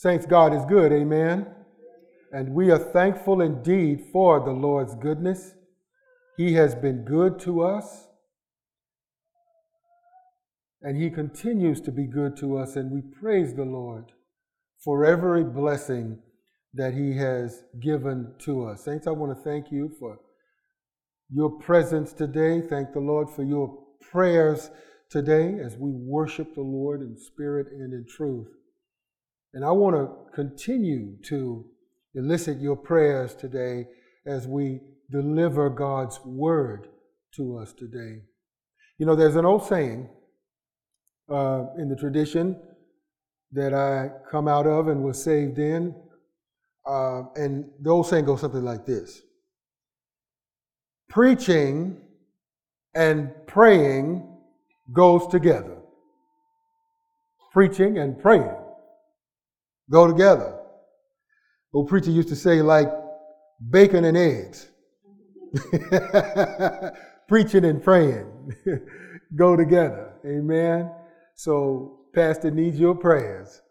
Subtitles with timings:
[0.00, 1.46] Saints, God is good, amen.
[2.32, 5.52] And we are thankful indeed for the Lord's goodness.
[6.38, 8.06] He has been good to us,
[10.80, 14.12] and He continues to be good to us, and we praise the Lord
[14.82, 16.18] for every blessing
[16.72, 18.86] that He has given to us.
[18.86, 20.18] Saints, I want to thank you for
[21.30, 22.62] your presence today.
[22.62, 24.70] Thank the Lord for your prayers
[25.10, 28.48] today as we worship the Lord in spirit and in truth.
[29.52, 31.64] And I want to continue to
[32.14, 33.86] elicit your prayers today
[34.26, 36.88] as we deliver God's word
[37.34, 38.22] to us today.
[38.98, 40.08] You know, there's an old saying
[41.28, 42.60] uh, in the tradition
[43.52, 45.94] that I come out of and was saved in.
[46.86, 49.20] Uh, and the old saying goes something like this
[51.08, 52.00] Preaching
[52.94, 54.38] and praying
[54.92, 55.78] goes together.
[57.52, 58.59] Preaching and praying
[59.90, 60.56] go together.
[61.72, 62.88] Old preacher used to say, like
[63.70, 64.68] bacon and eggs.
[67.28, 68.26] Preaching and praying
[69.36, 70.14] go together.
[70.26, 70.90] Amen.
[71.34, 73.62] So, Pastor needs your prayers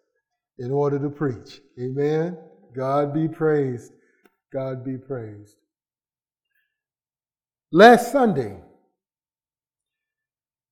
[0.58, 1.60] in order to preach.
[1.80, 2.38] Amen.
[2.76, 3.92] God be praised.
[4.54, 5.56] God be praised.
[7.72, 8.58] Last Sunday,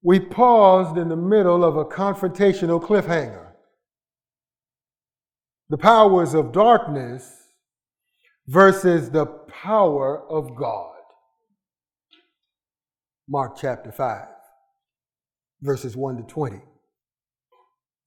[0.02, 3.47] we paused in the middle of a confrontational cliffhanger
[5.70, 7.34] the powers of darkness
[8.48, 10.94] versus the power of God.
[13.28, 14.28] Mark chapter 5,
[15.62, 16.62] verses 1 to 20.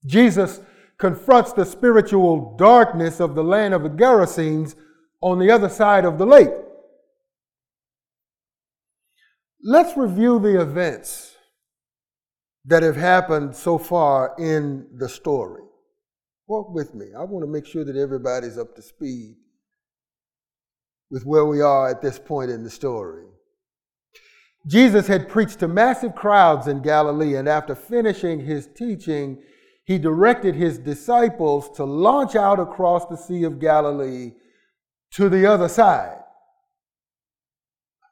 [0.05, 0.61] Jesus
[0.97, 4.75] confronts the spiritual darkness of the land of the Gerasenes
[5.21, 6.49] on the other side of the lake.
[9.63, 11.35] Let's review the events
[12.65, 15.61] that have happened so far in the story.
[16.51, 17.05] Walk with me.
[17.17, 19.37] I want to make sure that everybody's up to speed
[21.09, 23.23] with where we are at this point in the story.
[24.67, 29.41] Jesus had preached to massive crowds in Galilee, and after finishing his teaching,
[29.85, 34.33] he directed his disciples to launch out across the Sea of Galilee
[35.11, 36.19] to the other side.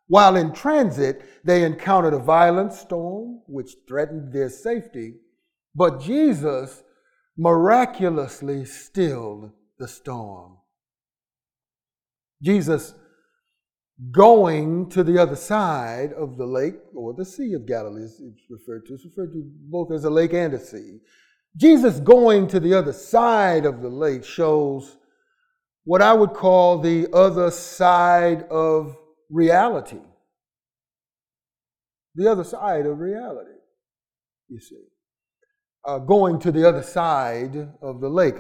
[0.08, 5.16] While in transit, they encountered a violent storm which threatened their safety,
[5.76, 6.84] but Jesus
[7.40, 10.58] miraculously stilled the storm.
[12.44, 12.94] Jesus
[14.12, 18.86] going to the other side of the lake or the Sea of Galilee is referred
[18.88, 18.94] to.
[18.94, 21.00] It's referred to both as a lake and a sea.
[21.56, 24.98] Jesus going to the other side of the lake shows
[25.86, 28.98] what I would call the other side of
[29.30, 30.02] reality.
[32.16, 33.60] The other side of reality,
[34.50, 34.76] you see
[35.86, 38.36] uh, going to the other side of the lake.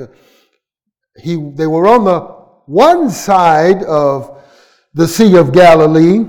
[1.22, 2.20] He, they were on the
[2.66, 4.44] one side of
[4.94, 6.26] the Sea of Galilee,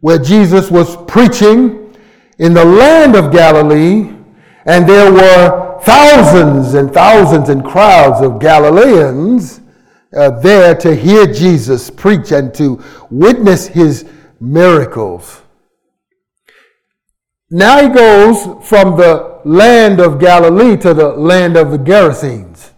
[0.00, 1.96] where Jesus was preaching
[2.38, 4.10] in the land of Galilee,
[4.66, 9.60] and there were thousands and thousands and crowds of Galileans
[10.16, 14.06] uh, there to hear Jesus preach and to witness his
[14.40, 15.42] miracles.
[17.50, 22.70] Now he goes from the land of Galilee to the land of the Gerasenes.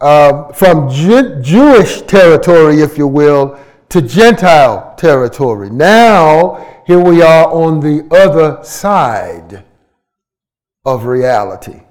[0.00, 5.70] Uh, from Jew- Jewish territory, if you will, to Gentile territory.
[5.70, 9.64] Now, here we are on the other side
[10.84, 11.82] of reality.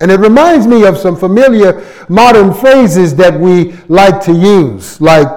[0.00, 5.28] And it reminds me of some familiar modern phrases that we like to use, like,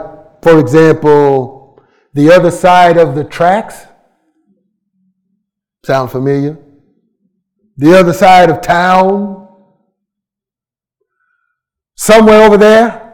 [0.41, 1.81] for example,
[2.13, 3.85] the other side of the tracks.
[5.87, 6.59] Sound familiar?
[7.77, 9.47] The other side of town?
[11.95, 13.13] Somewhere over there?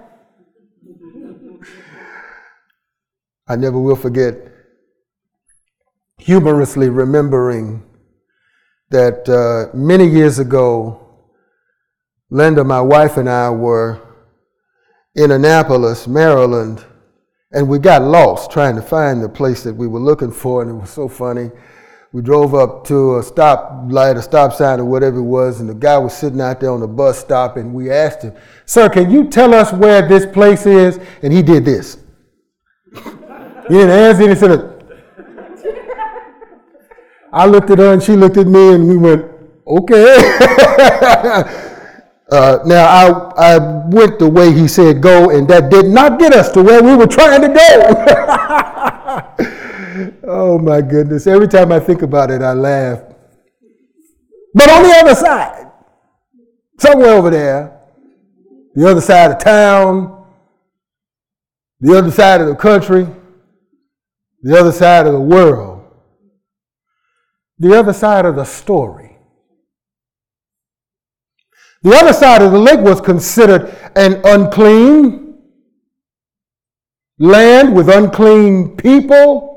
[3.47, 4.33] I never will forget
[6.17, 7.83] humorously remembering
[8.89, 11.28] that uh, many years ago,
[12.31, 14.01] Linda, my wife, and I were
[15.13, 16.83] in Annapolis, Maryland,
[17.51, 20.71] and we got lost trying to find the place that we were looking for, and
[20.71, 21.51] it was so funny
[22.13, 25.68] we drove up to a stop light, a stop sign, or whatever it was, and
[25.68, 28.36] the guy was sitting out there on the bus stop, and we asked him,
[28.68, 31.98] "Sir, can you tell us where this place is?" And he did this.
[32.94, 33.01] he
[33.68, 34.30] didn't answer.
[34.30, 34.86] He said,
[37.33, 39.25] "I looked at her, and she looked at me, and we went,
[39.65, 40.15] okay."
[42.31, 43.57] uh, now I I
[43.88, 46.95] went the way he said go, and that did not get us to where we
[46.95, 48.60] were trying to go.
[50.23, 51.27] oh my goodness.
[51.27, 53.01] Every time I think about it, I laugh.
[54.53, 55.71] But on the other side,
[56.79, 57.81] somewhere over there,
[58.75, 60.25] the other side of town,
[61.79, 63.07] the other side of the country,
[64.41, 65.85] the other side of the world,
[67.59, 69.17] the other side of the story.
[71.81, 75.38] The other side of the lake was considered an unclean
[77.19, 79.52] land with unclean people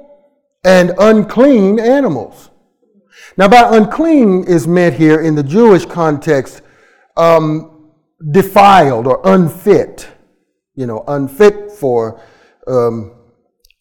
[0.67, 2.51] and unclean animals.
[3.37, 6.61] Now, by unclean is meant here in the Jewish context
[7.17, 7.93] um,
[8.33, 10.09] defiled or unfit,
[10.75, 12.21] you know, unfit for
[12.67, 13.15] um,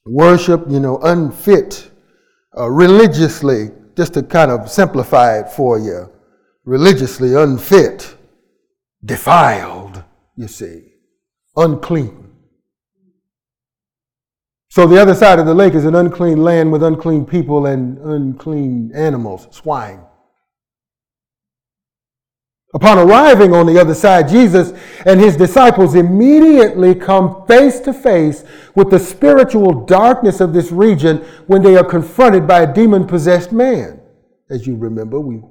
[0.06, 1.90] worship, you know, unfit
[2.56, 6.12] uh, religiously, just to kind of simplify it for you,
[6.66, 8.16] religiously unfit,
[9.04, 10.04] defiled,
[10.36, 10.84] you see,
[11.56, 12.35] unclean.
[14.75, 17.98] So the other side of the lake is an unclean land with unclean people and
[18.00, 20.01] unclean animals, swine.
[22.74, 28.44] Upon arriving on the other side, Jesus and his disciples immediately come face to face
[28.75, 33.54] with the spiritual darkness of this region when they are confronted by a demon possessed
[33.54, 34.01] man.
[34.50, 35.42] As you remember, we,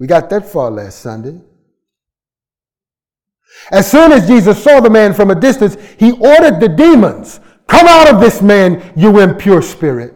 [0.00, 1.40] we got that far last Sunday.
[3.70, 7.38] As soon as Jesus saw the man from a distance, he ordered the demons,
[7.70, 10.12] Come out of this man, you impure spirit.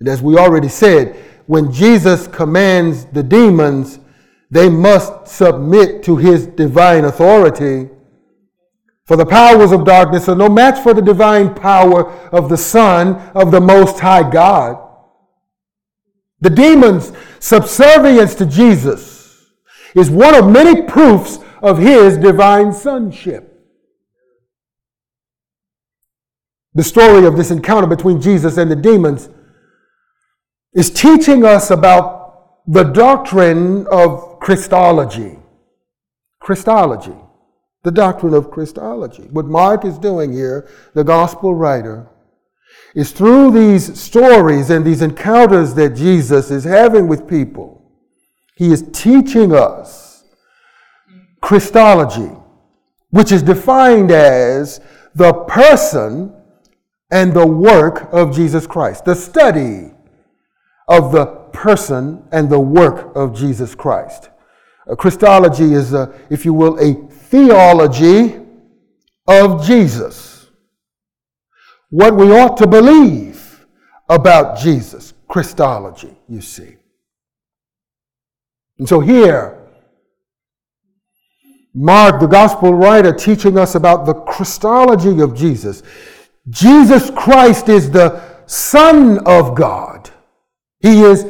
[0.00, 1.14] And as we already said,
[1.46, 4.00] when Jesus commands the demons,
[4.50, 7.90] they must submit to his divine authority.
[9.04, 13.16] For the powers of darkness are no match for the divine power of the Son
[13.34, 14.82] of the Most High God.
[16.40, 19.44] The demon's subservience to Jesus
[19.94, 23.47] is one of many proofs of his divine sonship.
[26.78, 29.28] The story of this encounter between Jesus and the demons
[30.74, 35.40] is teaching us about the doctrine of Christology.
[36.38, 37.16] Christology.
[37.82, 39.24] The doctrine of Christology.
[39.24, 42.06] What Mark is doing here, the gospel writer,
[42.94, 47.90] is through these stories and these encounters that Jesus is having with people,
[48.54, 50.22] he is teaching us
[51.40, 52.30] Christology,
[53.10, 54.80] which is defined as
[55.16, 56.36] the person
[57.10, 59.92] and the work of Jesus Christ, the study
[60.88, 64.30] of the person and the work of Jesus Christ.
[64.96, 68.40] Christology is, a, if you will, a theology
[69.26, 70.50] of Jesus.
[71.90, 73.66] What we ought to believe
[74.08, 75.14] about Jesus.
[75.28, 76.76] Christology, you see.
[78.78, 79.58] And so here,
[81.74, 85.82] Mark, the gospel writer, teaching us about the Christology of Jesus.
[86.50, 90.10] Jesus Christ is the Son of God.
[90.80, 91.26] He is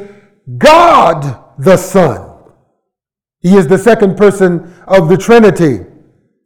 [0.57, 2.29] God the Son.
[3.41, 5.85] He is the second person of the Trinity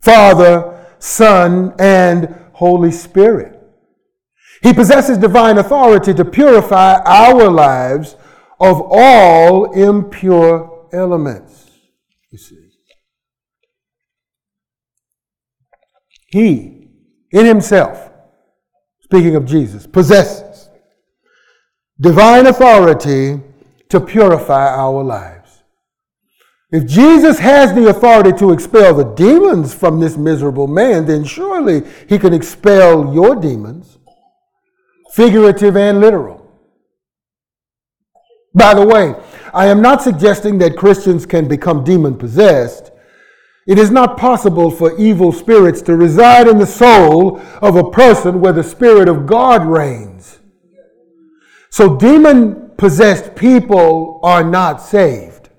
[0.01, 3.59] Father, Son, and Holy Spirit.
[4.61, 8.15] He possesses divine authority to purify our lives
[8.59, 11.69] of all impure elements.
[12.31, 12.69] You see.
[16.27, 16.87] He,
[17.31, 18.12] in himself,
[19.13, 20.69] speaking of Jesus, possesses
[22.01, 23.39] divine authority
[23.87, 25.61] to purify our lives.
[26.71, 31.83] If Jesus has the authority to expel the demons from this miserable man, then surely
[32.09, 33.99] he can expel your demons,
[35.11, 36.51] figurative and literal.
[38.55, 39.13] By the way,
[39.53, 42.89] I am not suggesting that Christians can become demon possessed.
[43.65, 48.41] It is not possible for evil spirits to reside in the soul of a person
[48.41, 50.39] where the Spirit of God reigns.
[51.69, 55.49] So, demon possessed people are not saved.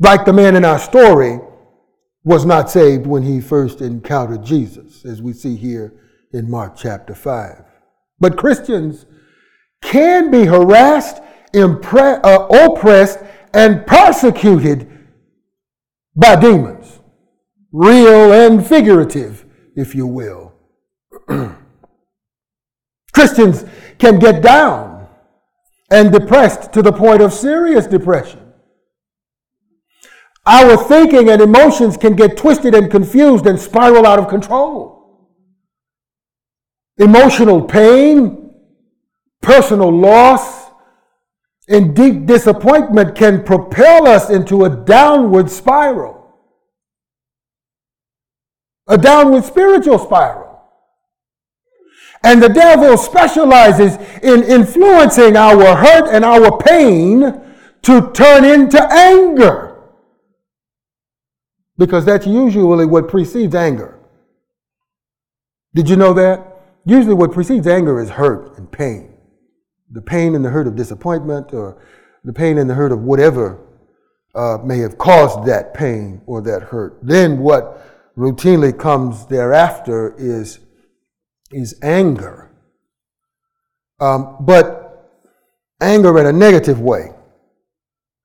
[0.00, 1.38] Like the man in our story
[2.24, 5.94] was not saved when he first encountered Jesus, as we see here
[6.32, 7.64] in Mark chapter 5.
[8.18, 9.06] But Christians
[9.82, 11.22] can be harassed,
[11.54, 13.20] impre- uh, oppressed,
[13.54, 14.90] and persecuted
[16.16, 17.00] by demons,
[17.72, 19.44] real and figurative,
[19.76, 20.52] if you will.
[23.14, 23.64] Christians
[23.98, 25.08] can get down
[25.90, 28.40] and depressed to the point of serious depression.
[30.46, 35.30] Our thinking and emotions can get twisted and confused and spiral out of control.
[36.98, 38.54] Emotional pain,
[39.40, 40.63] personal loss,
[41.68, 46.34] and deep disappointment can propel us into a downward spiral,
[48.86, 50.44] a downward spiritual spiral.
[52.22, 57.40] And the devil specializes in influencing our hurt and our pain
[57.82, 59.76] to turn into anger.
[61.76, 63.98] Because that's usually what precedes anger.
[65.74, 66.50] Did you know that?
[66.86, 69.13] Usually, what precedes anger is hurt and pain.
[69.90, 71.82] The pain and the hurt of disappointment, or
[72.24, 73.60] the pain and the hurt of whatever
[74.34, 76.98] uh, may have caused that pain or that hurt.
[77.02, 80.60] Then, what routinely comes thereafter is,
[81.52, 82.50] is anger.
[84.00, 84.84] Um, but
[85.80, 87.10] anger in a negative way.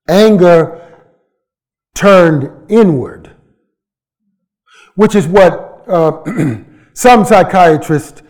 [0.07, 0.85] Anger
[1.93, 3.31] turned inward,
[4.95, 6.23] which is what uh,
[6.93, 8.21] some psychiatrists,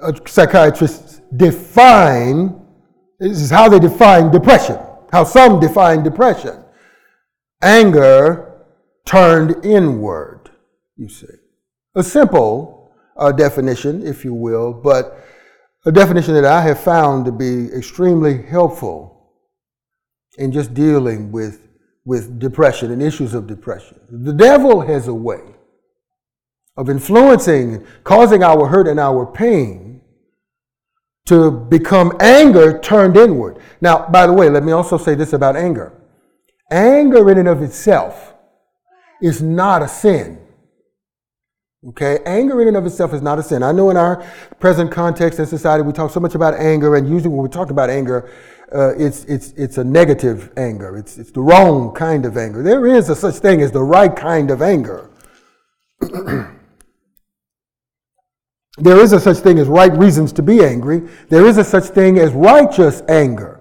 [0.00, 2.57] uh, psychiatrists define.
[3.18, 4.78] This is how they define depression,
[5.10, 6.62] how some define depression.
[7.62, 8.64] Anger
[9.04, 10.50] turned inward,
[10.96, 11.26] you see.
[11.96, 15.18] A simple uh, definition, if you will, but
[15.84, 19.32] a definition that I have found to be extremely helpful
[20.36, 21.66] in just dealing with,
[22.04, 23.98] with depression and issues of depression.
[24.08, 25.40] The devil has a way
[26.76, 29.97] of influencing, causing our hurt and our pain
[31.28, 33.58] to become anger turned inward.
[33.80, 35.94] Now, by the way, let me also say this about anger
[36.70, 38.34] anger in and of itself
[39.22, 40.38] is not a sin.
[41.90, 43.62] Okay, anger in and of itself is not a sin.
[43.62, 44.22] I know in our
[44.58, 47.70] present context and society we talk so much about anger, and usually when we talk
[47.70, 48.30] about anger,
[48.74, 50.96] uh, it's it's it's a negative anger.
[50.96, 52.62] It's it's the wrong kind of anger.
[52.62, 55.08] There is a such thing as the right kind of anger.
[58.80, 61.02] there is a such thing as right reasons to be angry.
[61.28, 63.60] There is a such thing as righteous anger.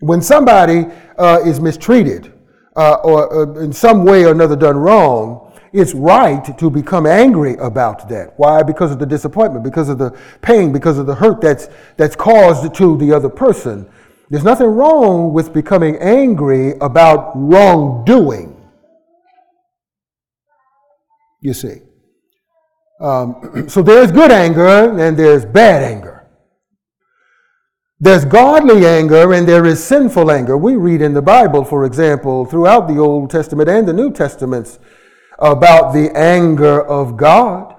[0.00, 0.86] When somebody
[1.18, 2.32] uh, is mistreated
[2.76, 7.56] uh, or uh, in some way or another done wrong, it's right to become angry
[7.56, 8.34] about that.
[8.36, 8.62] Why?
[8.62, 12.74] Because of the disappointment, because of the pain, because of the hurt that's, that's caused
[12.74, 13.90] to the other person.
[14.30, 18.54] There's nothing wrong with becoming angry about wrongdoing.
[21.40, 21.87] You see.
[23.00, 26.26] Um, so there's good anger and there's bad anger.
[28.00, 30.56] There's godly anger and there is sinful anger.
[30.56, 34.78] We read in the Bible, for example, throughout the Old Testament and the New Testaments,
[35.38, 37.74] about the anger of God.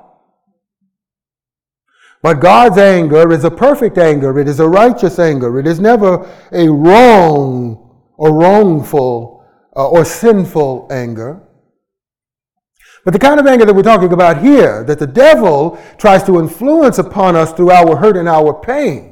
[2.21, 4.37] But God's anger is a perfect anger.
[4.39, 5.57] It is a righteous anger.
[5.57, 9.45] It is never a wrong or wrongful
[9.75, 11.41] uh, or sinful anger.
[13.05, 16.39] But the kind of anger that we're talking about here, that the devil tries to
[16.39, 19.09] influence upon us through our hurt and our pain,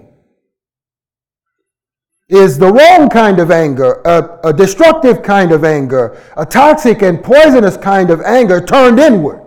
[2.30, 7.24] is the wrong kind of anger, a, a, destructive kind of anger, a toxic and
[7.24, 9.42] poisonous kind of anger turned inward.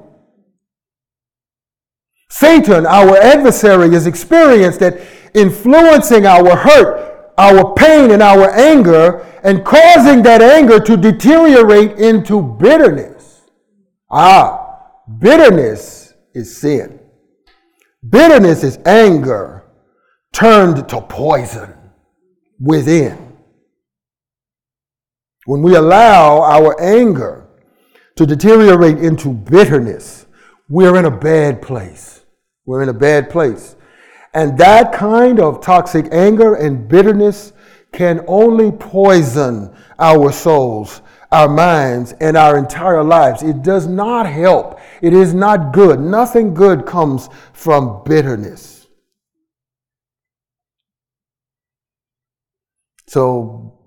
[2.30, 4.98] Satan, our adversary, is experienced at
[5.34, 12.40] influencing our hurt, our pain, and our anger, and causing that anger to deteriorate into
[12.40, 13.09] bitterness.
[14.10, 14.78] Ah,
[15.18, 16.98] bitterness is sin.
[18.08, 19.64] Bitterness is anger
[20.32, 21.74] turned to poison
[22.58, 23.36] within.
[25.46, 27.48] When we allow our anger
[28.16, 30.26] to deteriorate into bitterness,
[30.68, 32.24] we're in a bad place.
[32.66, 33.76] We're in a bad place.
[34.34, 37.52] And that kind of toxic anger and bitterness
[37.92, 43.42] can only poison our souls, our minds, and our entire lives.
[43.42, 44.80] It does not help.
[45.00, 46.00] It is not good.
[46.00, 48.88] Nothing good comes from bitterness.
[53.06, 53.78] So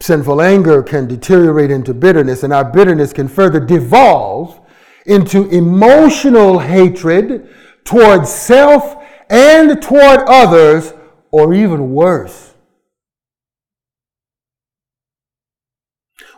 [0.00, 4.60] sinful anger can deteriorate into bitterness, and our bitterness can further devolve
[5.06, 7.48] into emotional hatred
[7.84, 10.92] towards self and toward others,
[11.30, 12.51] or even worse.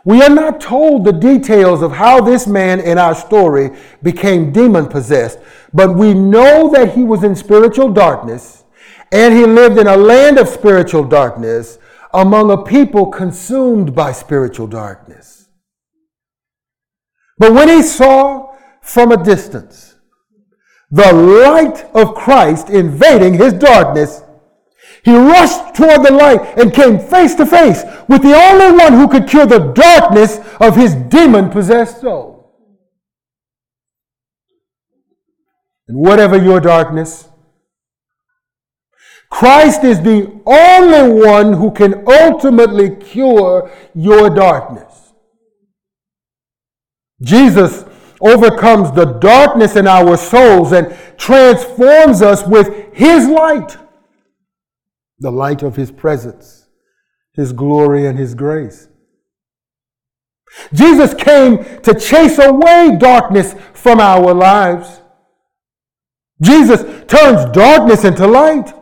[0.05, 3.71] We are not told the details of how this man in our story
[4.03, 5.39] became demon possessed,
[5.73, 8.63] but we know that he was in spiritual darkness
[9.11, 11.79] and he lived in a land of spiritual darkness
[12.13, 15.47] among a people consumed by spiritual darkness.
[17.39, 19.95] But when he saw from a distance
[20.91, 24.21] the light of Christ invading his darkness,
[25.05, 29.07] he rushed toward the light and came face to face with the only one who
[29.07, 32.35] could cure the darkness of his demon possessed soul.
[35.87, 37.29] And whatever your darkness,
[39.29, 45.13] Christ is the only one who can ultimately cure your darkness.
[47.21, 47.85] Jesus
[48.21, 53.77] overcomes the darkness in our souls and transforms us with His light,
[55.19, 56.67] the light of His presence,
[57.33, 58.87] His glory, and His grace.
[60.73, 65.01] Jesus came to chase away darkness from our lives.
[66.41, 68.73] Jesus turns darkness into light.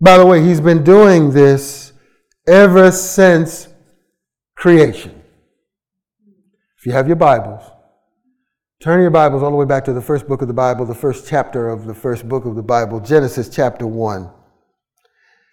[0.00, 1.92] By the way, he's been doing this
[2.46, 3.68] ever since
[4.56, 5.22] creation.
[6.78, 7.62] If you have your Bibles,
[8.82, 10.94] turn your Bibles all the way back to the first book of the Bible, the
[10.94, 14.28] first chapter of the first book of the Bible, Genesis chapter 1.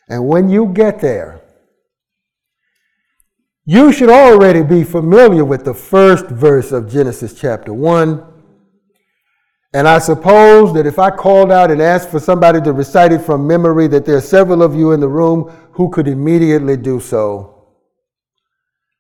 [0.10, 1.42] And when you get there,
[3.63, 8.25] you should already be familiar with the first verse of Genesis chapter 1.
[9.75, 13.22] And I suppose that if I called out and asked for somebody to recite it
[13.22, 17.00] from memory, that there are several of you in the room who could immediately do
[17.00, 17.68] so.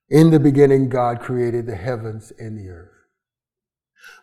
[0.09, 2.91] In the beginning, God created the heavens and the earth.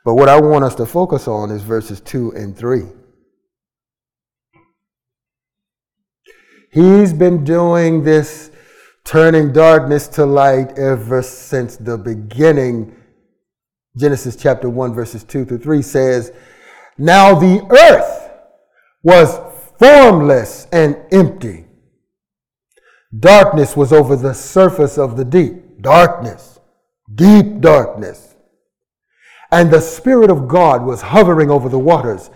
[0.04, 2.84] But what I want us to focus on is verses 2 and 3.
[6.76, 8.50] He's been doing this
[9.02, 12.94] turning darkness to light ever since the beginning.
[13.96, 16.32] Genesis chapter 1, verses 2 through 3 says,
[16.98, 18.30] Now the earth
[19.02, 19.40] was
[19.78, 21.64] formless and empty.
[23.18, 25.80] Darkness was over the surface of the deep.
[25.80, 26.60] Darkness.
[27.14, 28.34] Deep darkness.
[29.50, 32.28] And the Spirit of God was hovering over the waters.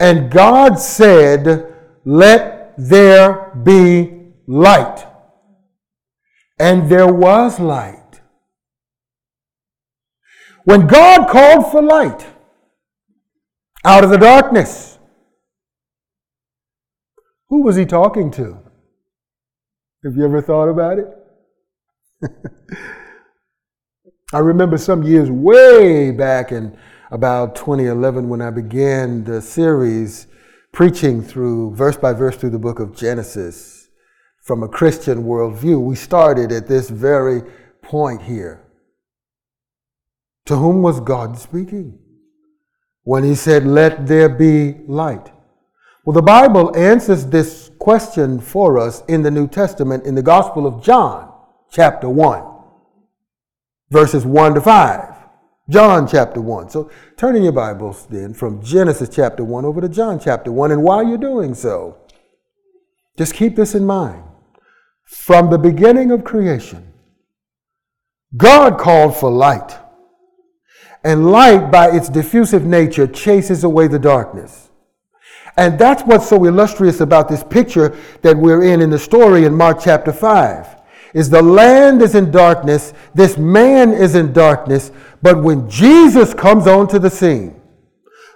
[0.00, 1.74] And God said,
[2.06, 5.06] Let there be light.
[6.58, 8.20] And there was light.
[10.64, 12.26] When God called for light
[13.84, 14.98] out of the darkness,
[17.48, 18.58] who was he talking to?
[20.04, 21.08] Have you ever thought about it?
[24.32, 26.78] I remember some years way back in
[27.10, 30.26] about 2011 when I began the series
[30.72, 33.88] preaching through verse by verse through the book of Genesis
[34.42, 35.80] from a Christian worldview.
[35.80, 37.42] We started at this very
[37.82, 38.64] point here.
[40.46, 41.98] To whom was God speaking?
[43.04, 45.30] When he said, Let there be light.
[46.04, 50.66] Well, the Bible answers this question for us in the New Testament in the Gospel
[50.66, 51.32] of John,
[51.70, 52.44] chapter 1,
[53.90, 55.11] verses 1 to 5.
[55.72, 56.68] John chapter 1.
[56.68, 60.70] So turn in your Bibles then from Genesis chapter 1 over to John chapter 1.
[60.70, 61.96] And while you're doing so,
[63.16, 64.22] just keep this in mind.
[65.04, 66.92] From the beginning of creation,
[68.36, 69.78] God called for light.
[71.04, 74.70] And light, by its diffusive nature, chases away the darkness.
[75.56, 79.54] And that's what's so illustrious about this picture that we're in in the story in
[79.54, 80.81] Mark chapter 5
[81.14, 86.66] is the land is in darkness, this man is in darkness, but when Jesus comes
[86.66, 87.60] onto the scene,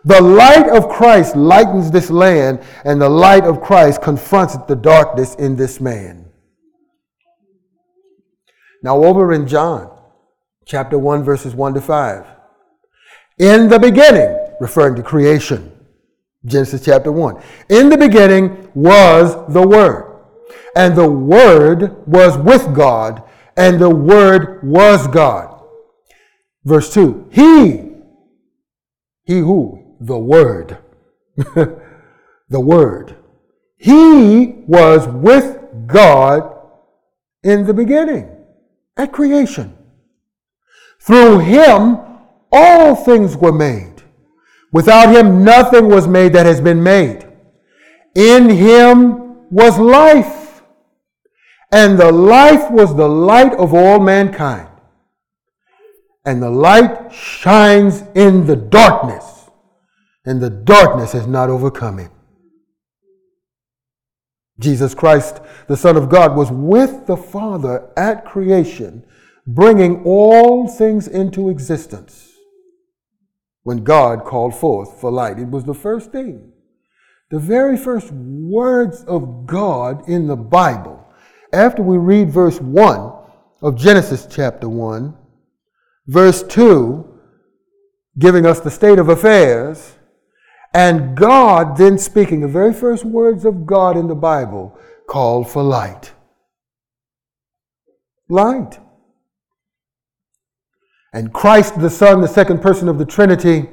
[0.05, 5.35] the light of Christ lightens this land, and the light of Christ confronts the darkness
[5.35, 6.27] in this man.
[8.85, 9.91] Now, over in John
[10.65, 12.27] chapter 1, verses 1 to 5.
[13.39, 15.73] In the beginning, referring to creation,
[16.45, 17.43] Genesis chapter 1.
[17.69, 20.06] In the beginning was the Word,
[20.77, 23.23] and the Word was with God,
[23.57, 25.63] and the Word was God.
[26.65, 27.93] Verse 2 He,
[29.25, 29.97] he who?
[30.01, 30.79] The Word.
[31.37, 33.17] the Word.
[33.79, 36.53] He was with God
[37.43, 38.29] in the beginning
[38.97, 39.77] at creation.
[41.01, 41.99] Through him,
[42.51, 44.03] all things were made.
[44.73, 47.27] Without him, nothing was made that has been made.
[48.15, 50.46] In him was life,
[51.73, 54.69] and the life was the light of all mankind.
[56.25, 59.49] And the light shines in the darkness,
[60.25, 62.11] and the darkness has not overcome it.
[64.59, 69.05] Jesus Christ, the Son of God, was with the Father at creation,
[69.47, 72.33] bringing all things into existence
[73.63, 75.39] when God called forth for light.
[75.39, 76.53] It was the first thing.
[77.31, 80.96] The very first words of God in the Bible.
[81.57, 83.13] After we read verse 1
[83.63, 85.17] of Genesis chapter 1,
[86.07, 87.19] verse 2,
[88.19, 89.95] giving us the state of affairs,
[90.75, 95.63] and God, then speaking, the very first words of God in the Bible, called for
[95.63, 96.13] light.
[98.29, 98.79] Light.
[101.15, 103.67] And Christ the Son, the second person of the Trinity,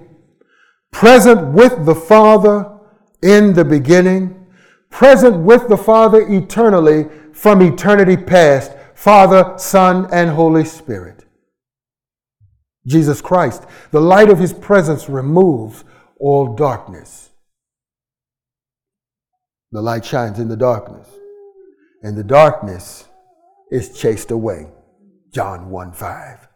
[0.93, 2.79] present with the Father
[3.21, 4.47] in the beginning,
[4.89, 11.25] present with the Father eternally from eternity past, Father, Son, and Holy Spirit.
[12.85, 15.83] Jesus Christ, the light of his presence removes
[16.19, 17.29] all darkness.
[19.71, 21.07] The light shines in the darkness,
[22.03, 23.07] and the darkness
[23.71, 24.67] is chased away.
[25.33, 26.47] John 1 5.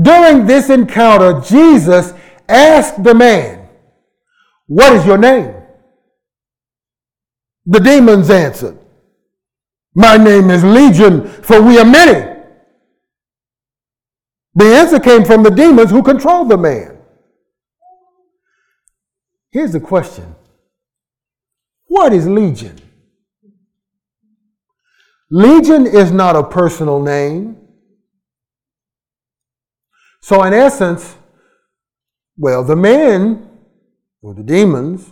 [0.00, 2.12] During this encounter, Jesus
[2.48, 3.68] asked the man,
[4.66, 5.61] What is your name?
[7.64, 8.78] The demons answered,
[9.94, 12.30] My name is Legion, for we are many.
[14.54, 16.98] The answer came from the demons who controlled the man.
[19.50, 20.34] Here's the question
[21.86, 22.78] What is Legion?
[25.30, 27.56] Legion is not a personal name.
[30.20, 31.16] So, in essence,
[32.36, 33.48] well, the men
[34.20, 35.10] or the demons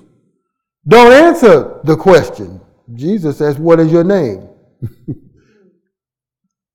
[0.86, 2.60] don't answer the question.
[2.94, 4.48] Jesus says, What is your name?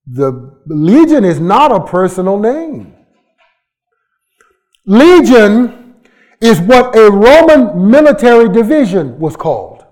[0.06, 2.94] the legion is not a personal name.
[4.86, 5.96] Legion
[6.40, 9.84] is what a Roman military division was called.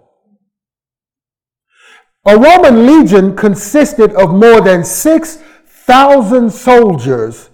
[2.27, 7.51] A Roman legion consisted of more than 6,000 soldiers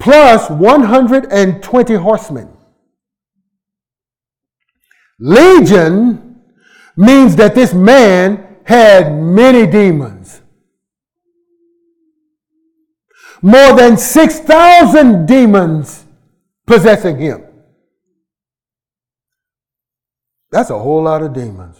[0.00, 2.48] plus 120 horsemen.
[5.20, 6.40] Legion
[6.96, 10.40] means that this man had many demons.
[13.42, 16.04] More than 6,000 demons
[16.66, 17.44] possessing him.
[20.50, 21.76] That's a whole lot of demons.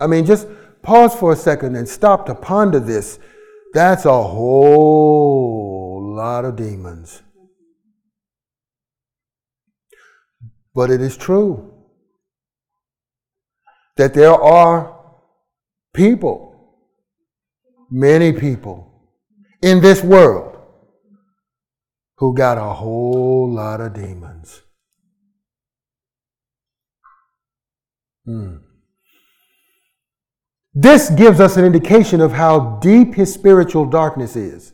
[0.00, 0.46] I mean, just
[0.82, 3.18] pause for a second and stop to ponder this.
[3.72, 7.22] That's a whole lot of demons.
[10.74, 11.72] But it is true
[13.96, 14.96] that there are
[15.92, 16.76] people,
[17.90, 18.88] many people
[19.62, 20.56] in this world
[22.18, 24.62] who got a whole lot of demons.
[28.24, 28.56] Hmm.
[30.74, 34.72] This gives us an indication of how deep his spiritual darkness is.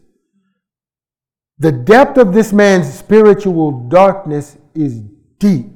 [1.59, 5.01] The depth of this man's spiritual darkness is
[5.39, 5.74] deep.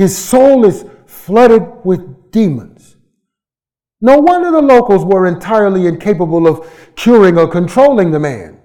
[0.00, 2.96] His soul is flooded with demons.
[4.00, 8.62] No wonder the locals were entirely incapable of curing or controlling the man.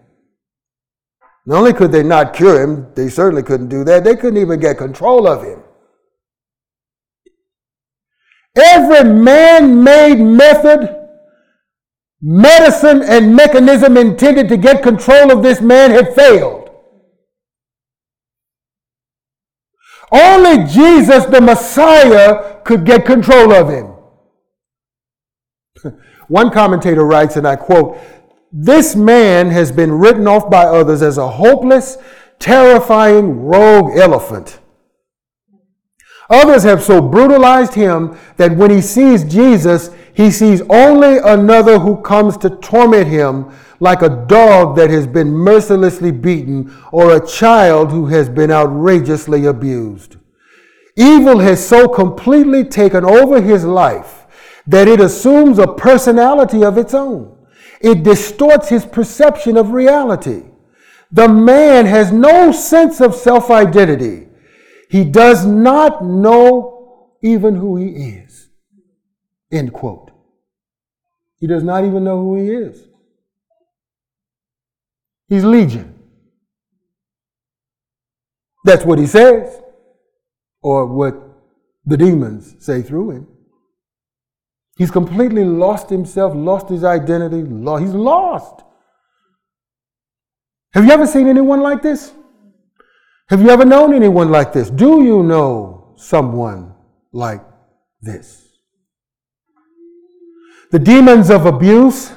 [1.46, 4.06] Not only could they not cure him, they certainly couldn't do that.
[4.06, 5.60] They couldn't even get control of him.
[8.56, 11.10] Every man made method,
[12.22, 16.65] medicine, and mechanism intended to get control of this man had failed.
[20.16, 23.92] Only Jesus, the Messiah, could get control of him.
[26.30, 27.98] One commentator writes, and I quote,
[28.50, 31.98] This man has been written off by others as a hopeless,
[32.40, 34.60] terrifying rogue elephant.
[36.30, 42.02] Others have so brutalized him that when he sees Jesus, he sees only another who
[42.02, 47.92] comes to torment him like a dog that has been mercilessly beaten or a child
[47.92, 50.18] who has been outrageously abused.
[50.96, 54.26] Evil has so completely taken over his life
[54.68, 57.36] that it assumes a personality of its own.
[57.82, 60.44] It distorts his perception of reality.
[61.12, 64.28] The man has no sense of self identity.
[64.90, 68.50] He does not know even who he is.
[69.52, 70.12] End quote.
[71.40, 72.85] He does not even know who he is.
[75.28, 76.00] He's legion.
[78.64, 79.62] That's what he says,
[80.62, 81.16] or what
[81.86, 83.28] the demons say through him.
[84.78, 88.64] He's completely lost himself, lost his identity, lost, he's lost.
[90.74, 92.12] Have you ever seen anyone like this?
[93.30, 94.70] Have you ever known anyone like this?
[94.70, 96.76] Do you know someone
[97.14, 97.42] like
[98.02, 98.42] this?
[100.72, 102.12] The demons of abuse,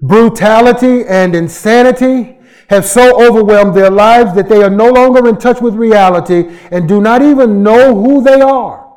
[0.00, 5.60] brutality, and insanity have so overwhelmed their lives that they are no longer in touch
[5.60, 8.88] with reality and do not even know who they are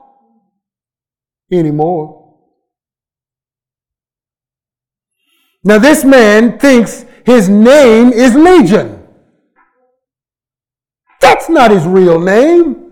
[1.51, 2.35] anymore.
[5.63, 9.07] Now, this man thinks his name is Legion.
[11.21, 12.91] That's not his real name.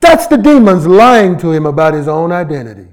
[0.00, 2.88] That's the demons lying to him about his own identity.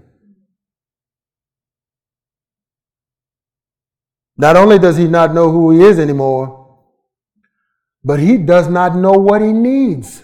[4.39, 6.79] Not only does he not know who he is anymore,
[8.05, 10.23] but he does not know what he needs.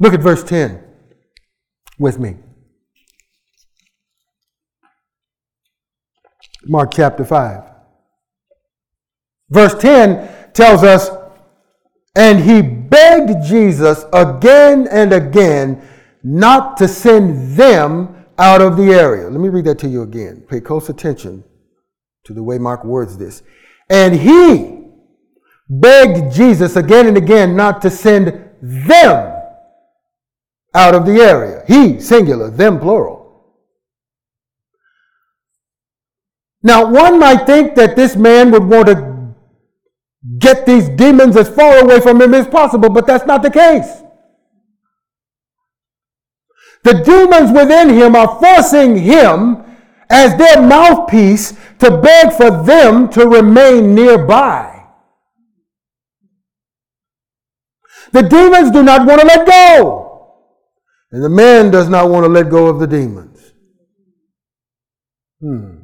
[0.00, 0.82] Look at verse 10
[1.96, 2.34] with me.
[6.66, 7.62] Mark chapter 5.
[9.50, 11.10] Verse 10 tells us,
[12.16, 15.80] and he begged Jesus again and again
[16.24, 19.30] not to send them out of the area.
[19.30, 20.44] Let me read that to you again.
[20.48, 21.44] Pay close attention
[22.24, 23.42] to the way Mark words this.
[23.90, 24.88] And he
[25.68, 29.42] begged Jesus again and again not to send them
[30.74, 31.62] out of the area.
[31.66, 33.24] He, singular, them, plural.
[36.62, 39.34] Now, one might think that this man would want to
[40.38, 44.02] get these demons as far away from him as possible, but that's not the case.
[46.84, 49.63] The demons within him are forcing him
[50.10, 54.70] as their mouthpiece to beg for them to remain nearby.
[58.12, 60.04] The demons do not want to let go.
[61.10, 63.52] And the man does not want to let go of the demons.
[65.40, 65.82] Hmm.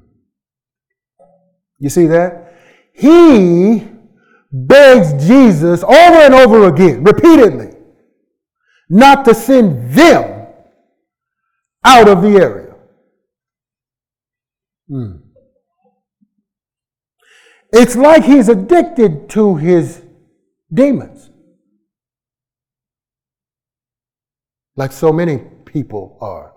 [1.78, 2.54] You see that?
[2.92, 3.88] He
[4.52, 7.74] begs Jesus over and over again, repeatedly,
[8.88, 10.46] not to send them
[11.84, 12.69] out of the area.
[14.90, 15.12] Hmm.
[17.72, 20.02] It's like he's addicted to his
[20.72, 21.30] demons.
[24.74, 26.54] Like so many people are.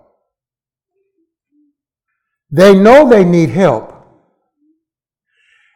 [2.50, 3.92] They know they need help,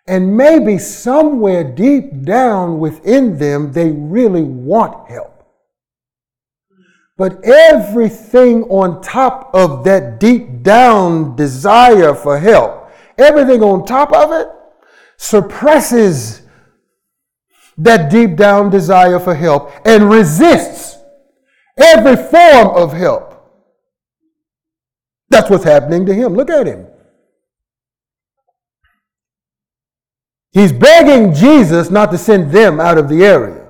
[0.08, 5.37] and maybe somewhere deep down within them, they really want help.
[7.18, 14.32] But everything on top of that deep down desire for help, everything on top of
[14.32, 14.46] it,
[15.16, 16.42] suppresses
[17.76, 20.96] that deep down desire for help and resists
[21.76, 23.34] every form of help.
[25.28, 26.34] That's what's happening to him.
[26.34, 26.86] Look at him.
[30.52, 33.67] He's begging Jesus not to send them out of the area.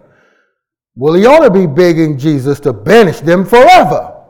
[0.99, 4.21] Well, he ought to be begging Jesus to banish them forever.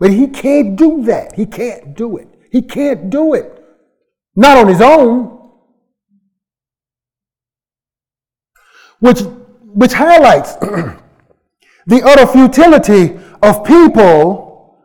[0.00, 1.36] But he can't do that.
[1.36, 2.26] He can't do it.
[2.50, 3.64] He can't do it.
[4.34, 5.38] Not on his own.
[8.98, 10.54] Which, which highlights
[11.86, 14.76] the utter futility of people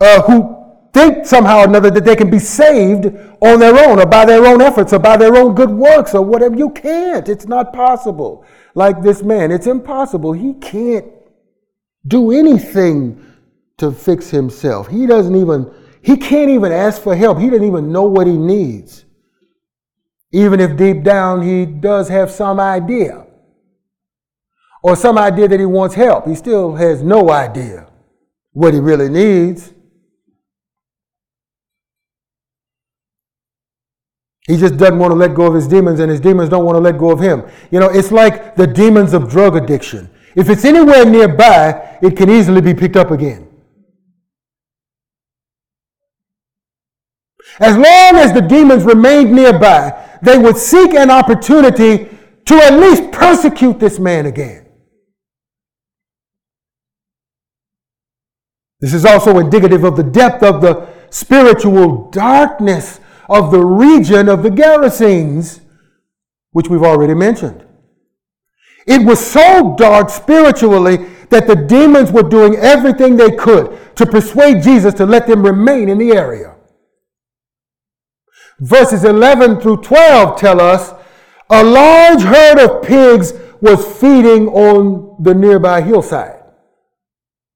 [0.00, 0.56] uh, who
[0.92, 3.06] think somehow or another that they can be saved
[3.40, 6.22] on their own or by their own efforts or by their own good works or
[6.22, 6.56] whatever.
[6.56, 7.28] You can't.
[7.28, 8.44] It's not possible.
[8.74, 10.32] Like this man, it's impossible.
[10.32, 11.06] He can't
[12.06, 13.24] do anything
[13.78, 14.88] to fix himself.
[14.88, 17.38] He doesn't even, he can't even ask for help.
[17.38, 19.04] He doesn't even know what he needs.
[20.32, 23.26] Even if deep down he does have some idea
[24.82, 27.88] or some idea that he wants help, he still has no idea
[28.52, 29.72] what he really needs.
[34.50, 36.74] He just doesn't want to let go of his demons, and his demons don't want
[36.74, 37.44] to let go of him.
[37.70, 40.10] You know, it's like the demons of drug addiction.
[40.34, 43.48] If it's anywhere nearby, it can easily be picked up again.
[47.60, 52.08] As long as the demons remained nearby, they would seek an opportunity
[52.46, 54.66] to at least persecute this man again.
[58.80, 62.98] This is also indicative of the depth of the spiritual darkness
[63.30, 65.60] of the region of the Gerasenes,
[66.50, 67.64] which we've already mentioned.
[68.88, 70.96] It was so dark spiritually
[71.28, 75.88] that the demons were doing everything they could to persuade Jesus to let them remain
[75.88, 76.56] in the area.
[78.58, 80.92] Verses 11 through 12 tell us
[81.48, 86.42] a large herd of pigs was feeding on the nearby hillside.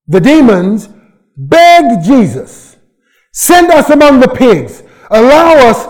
[0.07, 0.89] The demons
[1.37, 2.77] begged Jesus,
[3.33, 5.87] send us among the pigs allow us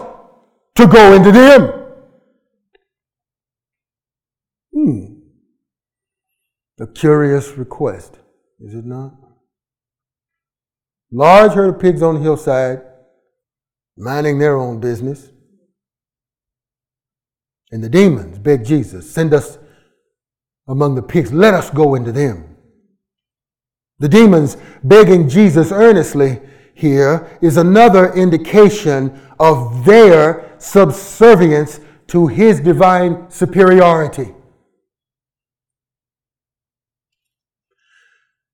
[0.77, 1.72] to go into them.
[4.72, 5.05] Hmm.
[6.81, 8.18] A curious request,
[8.61, 9.14] is it not?
[11.12, 12.83] Large herd of pigs on the hillside,
[13.96, 15.31] minding their own business.
[17.70, 19.59] And the demons beg Jesus, send us
[20.66, 22.57] among the pigs, let us go into them.
[23.98, 26.40] The demons begging Jesus earnestly
[26.74, 34.34] here is another indication of their subservience to his divine superiority.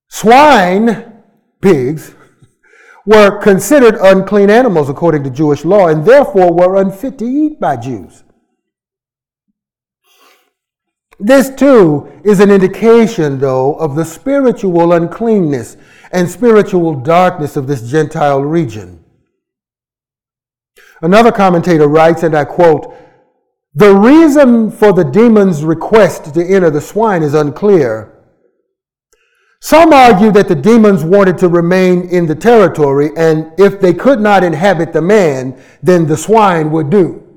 [0.09, 1.23] Swine,
[1.63, 2.15] pigs,
[3.07, 7.77] were considered unclean animals according to Jewish law and therefore were unfit to eat by
[7.77, 8.25] Jews.
[11.19, 15.77] This too is an indication, though, of the spiritual uncleanness
[16.13, 19.05] and spiritual darkness of this Gentile region.
[21.03, 22.95] Another commentator writes, and I quote,
[23.75, 28.17] The reason for the demon's request to enter the swine is unclear.
[29.63, 34.21] Some argue that the demons wanted to remain in the territory, and if they could
[34.21, 37.30] not inhabit the man, then the swine would do.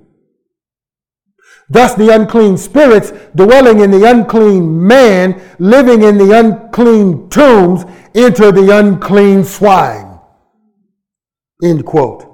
[1.69, 8.52] Thus, the unclean spirits dwelling in the unclean man, living in the unclean tombs, enter
[8.52, 10.19] the unclean swine.
[11.63, 12.30] End quote.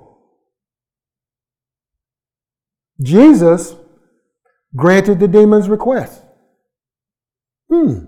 [3.01, 3.75] Jesus
[4.75, 6.21] granted the demon's request.
[7.69, 8.05] Hmm.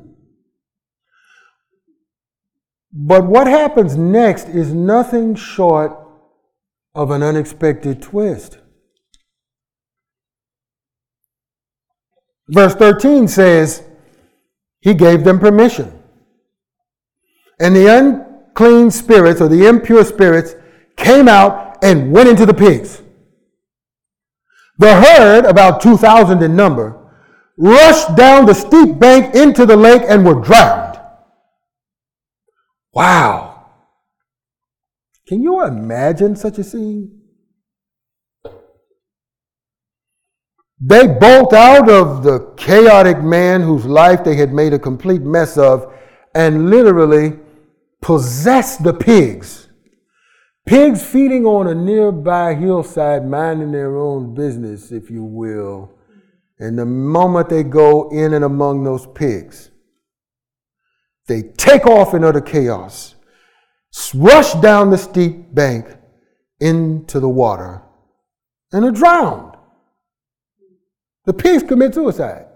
[2.91, 5.97] But what happens next is nothing short
[6.93, 8.57] of an unexpected twist.
[12.49, 13.83] Verse 13 says,
[14.81, 15.97] He gave them permission.
[17.59, 20.55] And the unclean spirits or the impure spirits
[20.97, 23.01] came out and went into the pigs.
[24.77, 26.97] The herd, about 2,000 in number,
[27.57, 30.99] rushed down the steep bank into the lake and were drowned.
[32.93, 33.69] Wow.
[35.27, 37.20] Can you imagine such a scene?
[40.83, 45.55] They bolt out of the chaotic man whose life they had made a complete mess
[45.55, 45.93] of
[46.33, 47.37] and literally
[48.01, 49.69] possess the pigs.
[50.65, 55.93] Pigs feeding on a nearby hillside, minding their own business, if you will.
[56.57, 59.69] And the moment they go in and among those pigs,
[61.27, 63.15] they take off in utter chaos,
[64.15, 65.95] rush down the steep bank
[66.59, 67.83] into the water,
[68.71, 69.50] and are drowned.
[71.25, 72.47] The pigs commit suicide.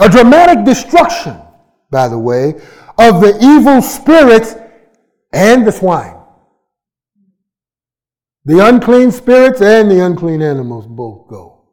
[0.00, 1.36] A dramatic destruction,
[1.90, 2.54] by the way,
[2.98, 4.54] of the evil spirits
[5.32, 6.16] and the swine.
[8.44, 11.68] The unclean spirits and the unclean animals both go.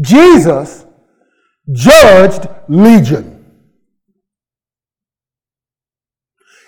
[0.00, 0.84] Jesus
[1.70, 3.38] judged Legion.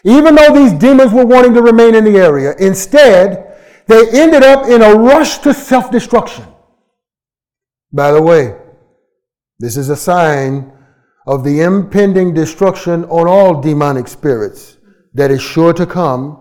[0.04, 3.53] Even though these demons were wanting to remain in the area, instead,
[3.86, 6.46] they ended up in a rush to self destruction.
[7.92, 8.56] By the way,
[9.58, 10.72] this is a sign
[11.26, 14.78] of the impending destruction on all demonic spirits
[15.14, 16.40] that is sure to come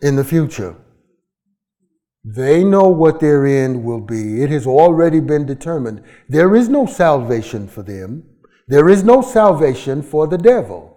[0.00, 0.76] in the future.
[2.24, 4.42] They know what their end will be.
[4.42, 6.02] It has already been determined.
[6.28, 8.24] There is no salvation for them.
[8.66, 10.94] There is no salvation for the devil.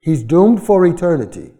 [0.00, 1.52] He's doomed for eternity.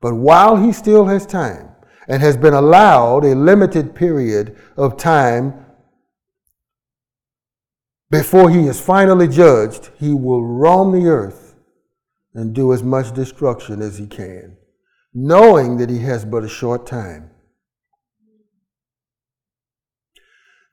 [0.00, 1.69] But while he still has time,
[2.10, 5.64] and has been allowed a limited period of time
[8.10, 11.54] before he is finally judged, he will roam the earth
[12.34, 14.56] and do as much destruction as he can,
[15.14, 17.30] knowing that he has but a short time.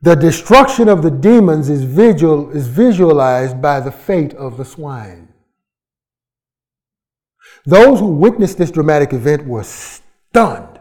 [0.01, 5.31] The destruction of the demons is, visual, is visualized by the fate of the swine.
[7.63, 10.76] Those who witnessed this dramatic event were stunned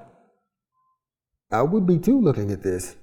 [1.50, 2.96] I would be too looking at this.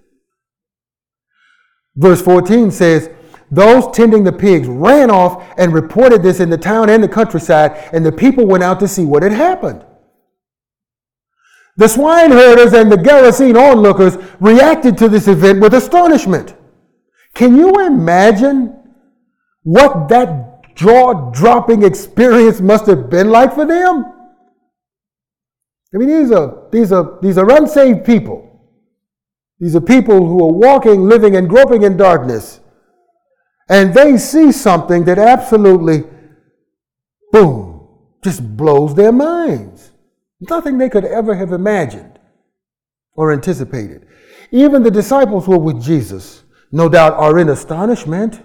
[1.96, 3.10] Verse 14 says,
[3.52, 7.90] Those tending the pigs ran off and reported this in the town and the countryside,
[7.94, 9.86] and the people went out to see what had happened.
[11.78, 16.56] The swineherders and the Gerasene onlookers reacted to this event with astonishment.
[17.34, 18.80] Can you imagine
[19.64, 24.13] what that jaw dropping experience must have been like for them?
[25.94, 28.50] I mean, these are, these are, these are unsaved people.
[29.60, 32.60] These are people who are walking, living, and groping in darkness.
[33.70, 36.04] And they see something that absolutely,
[37.32, 37.88] boom,
[38.24, 39.92] just blows their minds.
[40.42, 42.20] Nothing they could ever have imagined
[43.16, 44.06] or anticipated.
[44.52, 48.42] Even the disciples who were with Jesus, no doubt, are in astonishment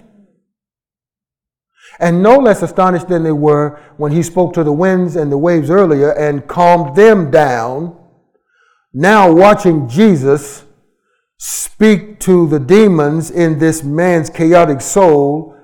[1.99, 5.39] and no less astonished than they were when he spoke to the winds and the
[5.39, 7.97] waves earlier and calmed them down.
[8.93, 10.65] Now, watching Jesus
[11.39, 15.57] speak to the demons in this man's chaotic soul,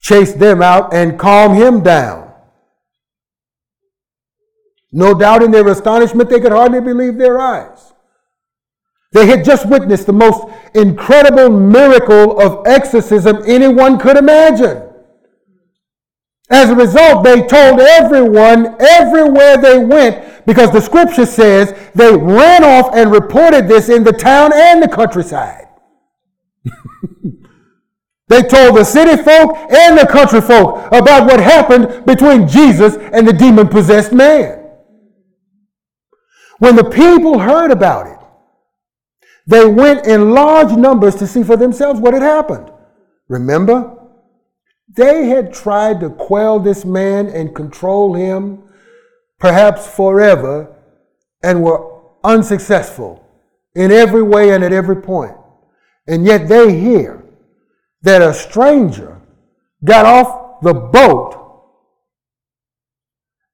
[0.00, 2.32] chase them out, and calm him down.
[4.92, 7.92] No doubt in their astonishment, they could hardly believe their eyes.
[9.12, 14.85] They had just witnessed the most incredible miracle of exorcism anyone could imagine.
[16.48, 22.62] As a result, they told everyone everywhere they went because the scripture says they ran
[22.62, 25.66] off and reported this in the town and the countryside.
[28.28, 33.26] they told the city folk and the country folk about what happened between Jesus and
[33.26, 34.62] the demon possessed man.
[36.58, 38.18] When the people heard about it,
[39.48, 42.70] they went in large numbers to see for themselves what had happened.
[43.28, 44.05] Remember,
[44.88, 48.62] They had tried to quell this man and control him,
[49.38, 50.74] perhaps forever,
[51.42, 53.24] and were unsuccessful
[53.74, 55.36] in every way and at every point.
[56.06, 57.24] And yet they hear
[58.02, 59.20] that a stranger
[59.84, 61.42] got off the boat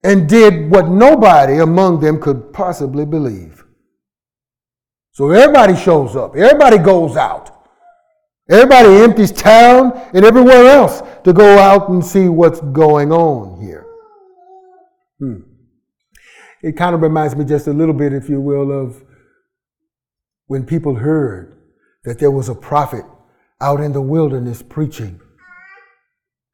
[0.04, 3.64] and did what nobody among them could possibly believe.
[5.12, 7.61] So everybody shows up, everybody goes out.
[8.50, 13.86] Everybody empties town and everywhere else to go out and see what's going on here.
[15.18, 15.40] Hmm.
[16.62, 19.02] It kind of reminds me just a little bit, if you will, of
[20.46, 21.56] when people heard
[22.04, 23.04] that there was a prophet
[23.60, 25.20] out in the wilderness preaching.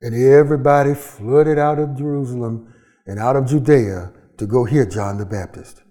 [0.00, 2.74] And everybody flooded out of Jerusalem
[3.06, 5.82] and out of Judea to go hear John the Baptist.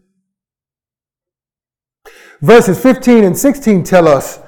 [2.41, 4.39] Verses 15 and 16 tell us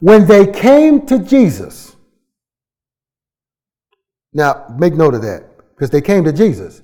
[0.00, 1.96] when they came to Jesus.
[4.32, 6.82] Now, make note of that because they came to Jesus.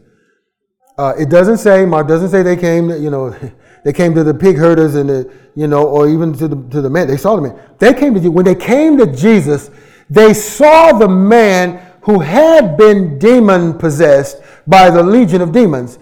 [0.96, 3.30] Uh, it doesn't say, Mark doesn't say they came, you know,
[3.84, 6.80] they came to the pig herders and the, you know, or even to the, to
[6.80, 7.08] the man.
[7.08, 7.60] They saw the man.
[7.78, 9.70] They came to, when they came to Jesus,
[10.08, 15.98] they saw the man who had been demon possessed by the legion of demons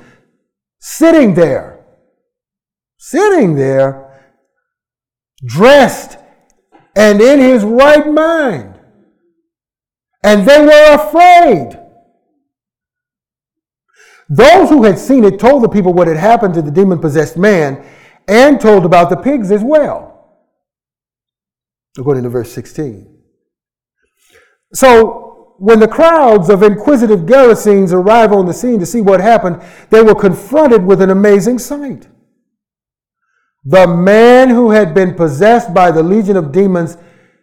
[0.81, 1.85] sitting there,
[2.97, 4.23] sitting there,
[5.45, 6.17] dressed
[7.01, 8.79] and in his right mind.
[10.23, 11.81] And they were afraid.
[14.29, 17.39] Those who had seen it told the people what had happened to the demon possessed
[17.39, 17.83] man
[18.29, 20.37] and told about the pigs as well.
[21.99, 23.19] According to verse 16.
[24.75, 29.63] So, when the crowds of inquisitive Gerasenes arrive on the scene to see what happened,
[29.89, 32.09] they were confronted with an amazing sight.
[33.65, 36.97] The man who had been possessed by the legion of demons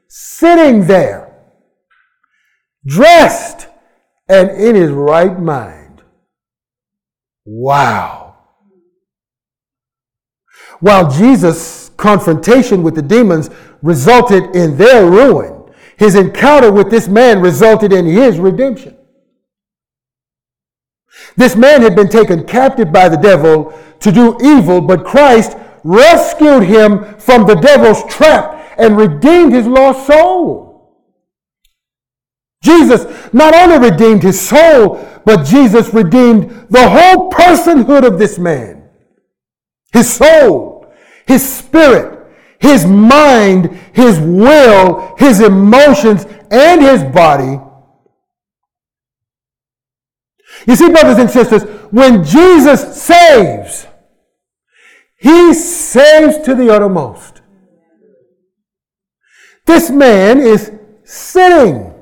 [0.08, 1.36] sitting there,
[2.86, 3.68] dressed
[4.28, 6.02] and in his right mind.
[7.46, 8.36] Wow.
[10.80, 13.50] While Jesus' confrontation with the demons
[13.82, 18.96] resulted in their ruin, his encounter with this man resulted in his redemption.
[21.36, 26.64] This man had been taken captive by the devil to do evil, but Christ rescued
[26.64, 30.68] him from the devil's trap and redeemed his lost soul.
[32.64, 38.90] Jesus not only redeemed his soul, but Jesus redeemed the whole personhood of this man.
[39.94, 40.92] His soul,
[41.26, 42.18] his spirit,
[42.60, 47.60] his mind, his will, his emotions, and his body.
[50.66, 53.87] You see, brothers and sisters, when Jesus saves,
[55.18, 57.42] he saves to the uttermost.
[59.66, 60.72] This man is
[61.04, 61.94] sitting,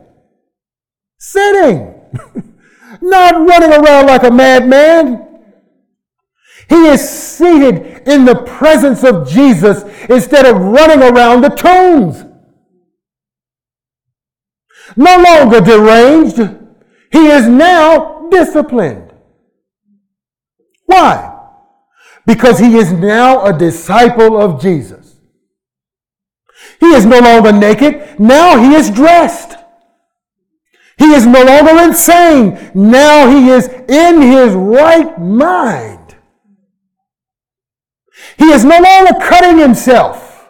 [1.17, 1.93] sitting,
[3.01, 5.27] not running around like a madman.
[6.67, 12.23] He is seated in the presence of Jesus instead of running around the tombs.
[14.95, 16.37] No longer deranged,
[17.11, 19.11] he is now disciplined.
[20.85, 21.34] Why?
[22.25, 25.17] Because he is now a disciple of Jesus.
[26.79, 29.57] He is no longer naked, now he is dressed.
[30.97, 36.15] He is no longer insane, now he is in his right mind.
[38.37, 40.49] He is no longer cutting himself,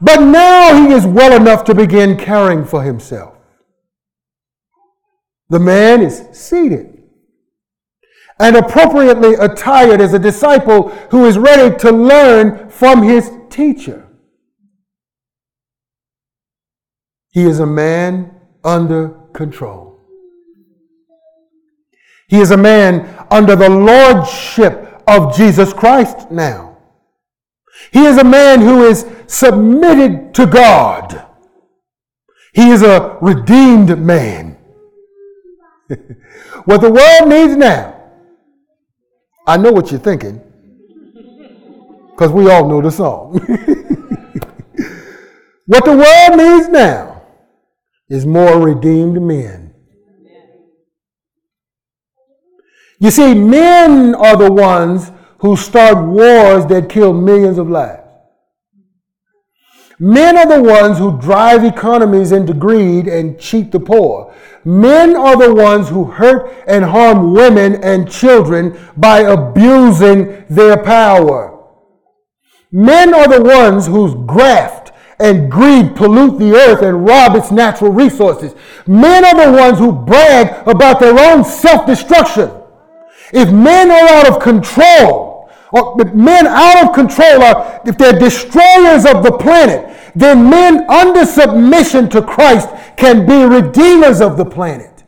[0.00, 3.34] but now he is well enough to begin caring for himself.
[5.48, 6.99] The man is seated
[8.40, 14.08] and appropriately attired as a disciple who is ready to learn from his teacher.
[17.32, 18.34] He is a man
[18.64, 20.00] under control.
[22.28, 26.78] He is a man under the lordship of Jesus Christ now.
[27.92, 31.26] He is a man who is submitted to God.
[32.54, 34.56] He is a redeemed man.
[36.64, 37.99] what the world needs now
[39.46, 40.40] I know what you're thinking,
[42.12, 43.32] because we all know the song.
[45.66, 47.22] what the world needs now
[48.08, 49.72] is more redeemed men.
[52.98, 57.99] You see, men are the ones who start wars that kill millions of lives.
[60.02, 64.34] Men are the ones who drive economies into greed and cheat the poor.
[64.64, 71.66] Men are the ones who hurt and harm women and children by abusing their power.
[72.72, 77.92] Men are the ones whose graft and greed pollute the earth and rob its natural
[77.92, 78.54] resources.
[78.86, 82.50] Men are the ones who brag about their own self destruction.
[83.34, 85.29] If men are out of control,
[85.72, 91.24] or men out of control are, if they're destroyers of the planet, then men under
[91.24, 95.04] submission to Christ can be redeemers of the planet.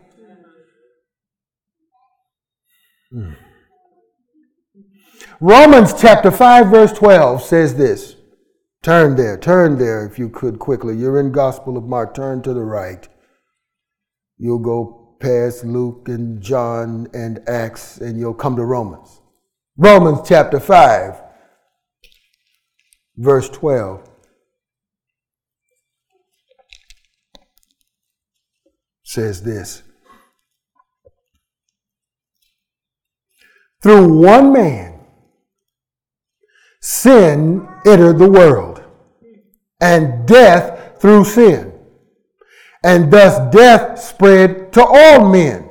[3.10, 3.32] Hmm.
[5.40, 8.16] Romans chapter 5, verse 12 says this.
[8.82, 10.96] Turn there, turn there if you could quickly.
[10.96, 13.08] You're in Gospel of Mark, turn to the right.
[14.38, 19.21] You'll go past Luke and John and Acts, and you'll come to Romans.
[19.76, 21.22] Romans chapter 5,
[23.16, 24.06] verse 12.
[29.02, 29.82] Says this
[33.82, 35.00] Through one man,
[36.80, 38.84] sin entered the world,
[39.80, 41.72] and death through sin.
[42.84, 45.68] And thus death spread to all men,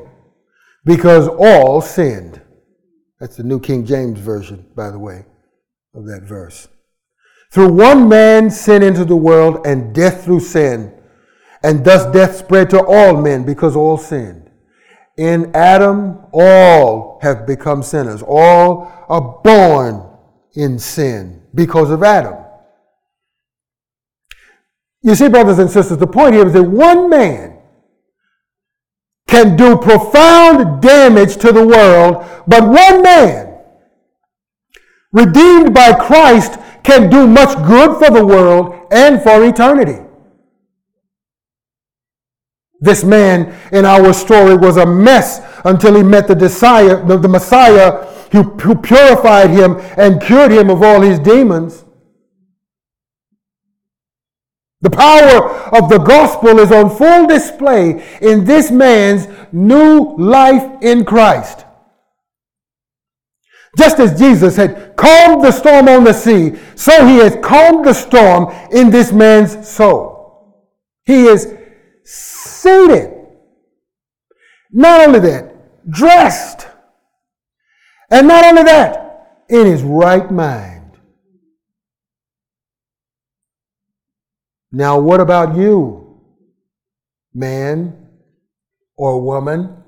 [0.86, 2.42] because all sinned.
[3.22, 5.26] That's the New King James Version, by the way,
[5.94, 6.68] of that verse.
[7.52, 10.92] Through one man sin into the world, and death through sin.
[11.62, 14.50] And thus death spread to all men, because all sinned.
[15.18, 18.24] In Adam, all have become sinners.
[18.24, 20.18] All are born
[20.56, 22.44] in sin because of Adam.
[25.04, 27.51] You see, brothers and sisters, the point here is that one man
[29.32, 33.58] can do profound damage to the world, but one man,
[35.14, 40.00] redeemed by Christ, can do much good for the world and for eternity.
[42.82, 48.06] This man in our story was a mess until he met the, Messiah, the Messiah
[48.32, 51.86] who, who purified him and cured him of all his demons.
[54.82, 61.06] The power of the gospel is on full display in this man's new life in
[61.06, 61.66] Christ.
[63.78, 67.94] Just as Jesus had calmed the storm on the sea, so he has calmed the
[67.94, 70.68] storm in this man's soul.
[71.06, 71.56] He is
[72.04, 73.14] seated.
[74.72, 76.68] Not only that, dressed
[78.12, 80.81] and not only that, in his right mind.
[84.72, 86.22] Now, what about you,
[87.34, 88.08] man
[88.96, 89.84] or woman?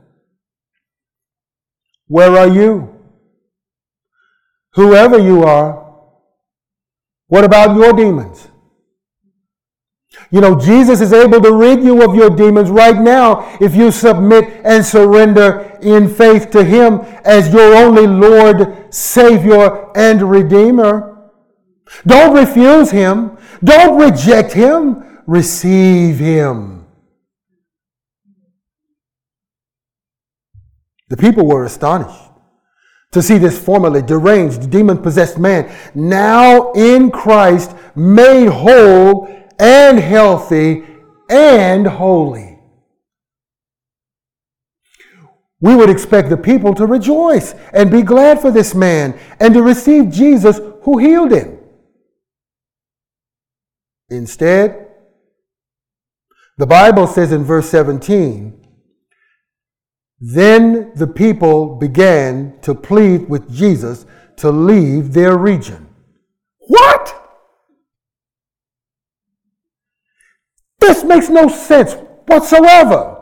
[2.07, 2.89] Where are you?
[4.73, 5.83] Whoever you are,
[7.27, 8.49] what about your demons?
[10.31, 13.91] You know, Jesus is able to rid you of your demons right now if you
[13.91, 21.31] submit and surrender in faith to Him as your only Lord, Savior, and Redeemer.
[22.05, 23.37] Don't refuse Him.
[23.63, 25.21] Don't reject Him.
[25.25, 26.85] Receive Him.
[31.09, 32.31] The people were astonished
[33.11, 39.27] to see this formerly deranged, demon possessed man now in Christ made whole
[39.59, 40.83] and healthy
[41.29, 42.57] and holy.
[45.61, 49.61] We would expect the people to rejoice and be glad for this man and to
[49.61, 51.59] receive Jesus who healed him.
[54.13, 54.87] Instead,
[56.57, 58.59] the Bible says in verse 17,
[60.19, 64.05] then the people began to plead with Jesus
[64.37, 65.89] to leave their region.
[66.59, 67.21] What?
[70.79, 71.93] This makes no sense
[72.27, 73.19] whatsoever.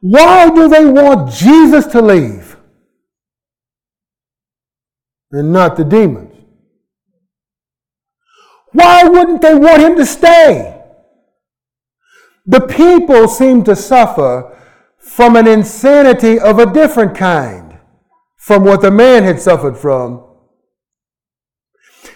[0.00, 2.56] Why do they want Jesus to leave
[5.30, 6.33] and not the demons?
[8.74, 10.78] Why wouldn't they want him to stay?
[12.44, 14.54] The people seem to suffer
[14.98, 17.78] from an insanity of a different kind
[18.36, 20.24] from what the man had suffered from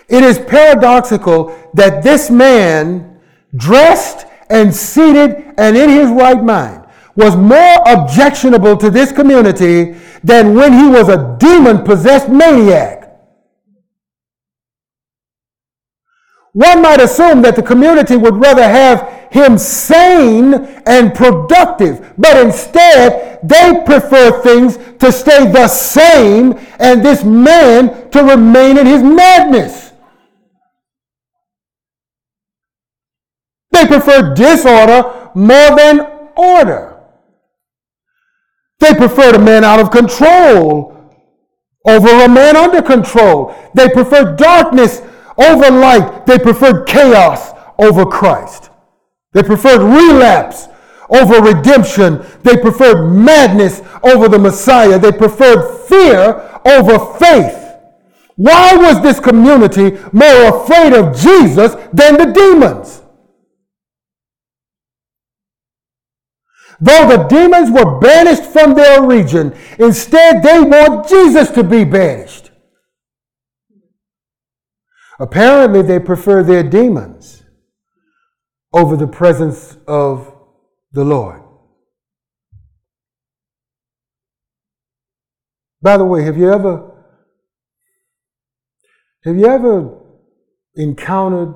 [0.08, 3.20] it is paradoxical that this man,
[3.54, 10.54] dressed and seated and in his right mind, was more objectionable to this community than
[10.54, 13.07] when he was a demon possessed maniac.
[16.52, 20.54] One might assume that the community would rather have him sane
[20.86, 28.22] and productive, but instead they prefer things to stay the same and this man to
[28.22, 29.92] remain in his madness.
[33.70, 36.00] They prefer disorder more than
[36.36, 36.98] order.
[38.80, 40.94] They prefer a man out of control
[41.86, 43.54] over a man under control.
[43.74, 45.02] They prefer darkness
[45.38, 46.26] over light.
[46.26, 48.70] They preferred chaos over Christ.
[49.32, 50.68] They preferred relapse
[51.10, 52.24] over redemption.
[52.42, 54.98] They preferred madness over the Messiah.
[54.98, 57.64] They preferred fear over faith.
[58.36, 63.02] Why was this community more afraid of Jesus than the demons?
[66.80, 72.47] Though the demons were banished from their region, instead they want Jesus to be banished.
[75.18, 77.42] Apparently, they prefer their demons
[78.72, 80.32] over the presence of
[80.92, 81.42] the Lord.
[85.80, 86.94] By the way, have you ever
[89.24, 89.98] have you ever
[90.74, 91.54] encountered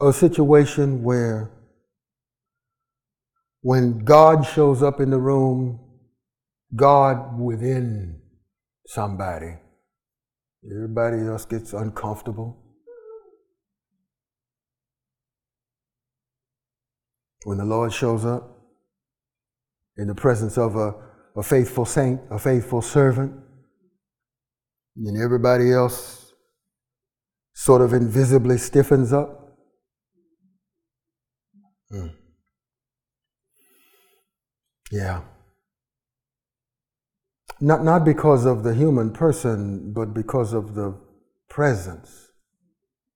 [0.00, 1.50] a situation where
[3.60, 5.80] when God shows up in the room,
[6.74, 8.20] God within
[8.86, 9.56] somebody,
[10.70, 12.68] everybody else gets uncomfortable?
[17.44, 18.58] when the Lord shows up
[19.96, 20.94] in the presence of a,
[21.36, 23.32] a faithful saint, a faithful servant,
[24.96, 26.32] and everybody else
[27.54, 29.56] sort of invisibly stiffens up.
[31.90, 32.08] Hmm.
[34.92, 35.22] Yeah.
[37.60, 40.94] Not, not because of the human person, but because of the
[41.48, 42.30] presence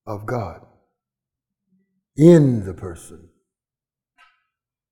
[0.05, 0.65] of God
[2.15, 3.29] in the person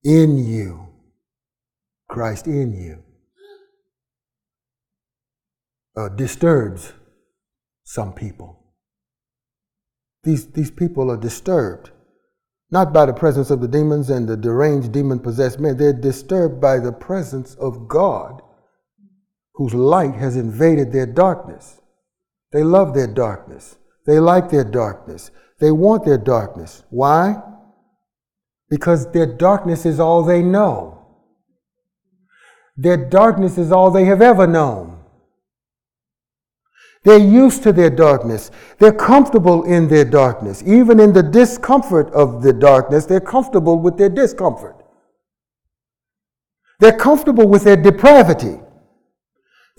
[0.03, 0.87] in you,
[2.09, 3.03] Christ in you,
[5.95, 6.93] uh, disturbs
[7.83, 8.57] some people.
[10.23, 11.91] These, these people are disturbed,
[12.69, 16.61] not by the presence of the demons and the deranged demon possessed men, they're disturbed
[16.61, 18.41] by the presence of God,
[19.61, 21.81] whose light has invaded their darkness.
[22.51, 26.83] They love their darkness, they like their darkness, they want their darkness.
[26.89, 27.41] Why?
[28.71, 31.05] because their darkness is all they know.
[32.77, 34.97] Their darkness is all they have ever known.
[37.03, 38.49] They're used to their darkness.
[38.79, 40.63] They're comfortable in their darkness.
[40.65, 44.77] Even in the discomfort of the darkness, they're comfortable with their discomfort.
[46.79, 48.60] They're comfortable with their depravity.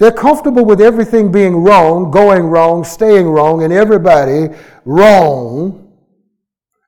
[0.03, 4.49] They're comfortable with everything being wrong, going wrong, staying wrong, and everybody
[4.85, 5.93] wrong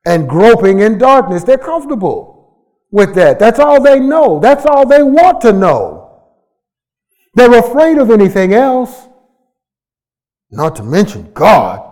[0.04, 1.44] and groping in darkness.
[1.44, 3.38] They're comfortable with that.
[3.38, 4.40] That's all they know.
[4.40, 6.24] That's all they want to know.
[7.34, 9.06] They're afraid of anything else,
[10.50, 11.88] not to mention God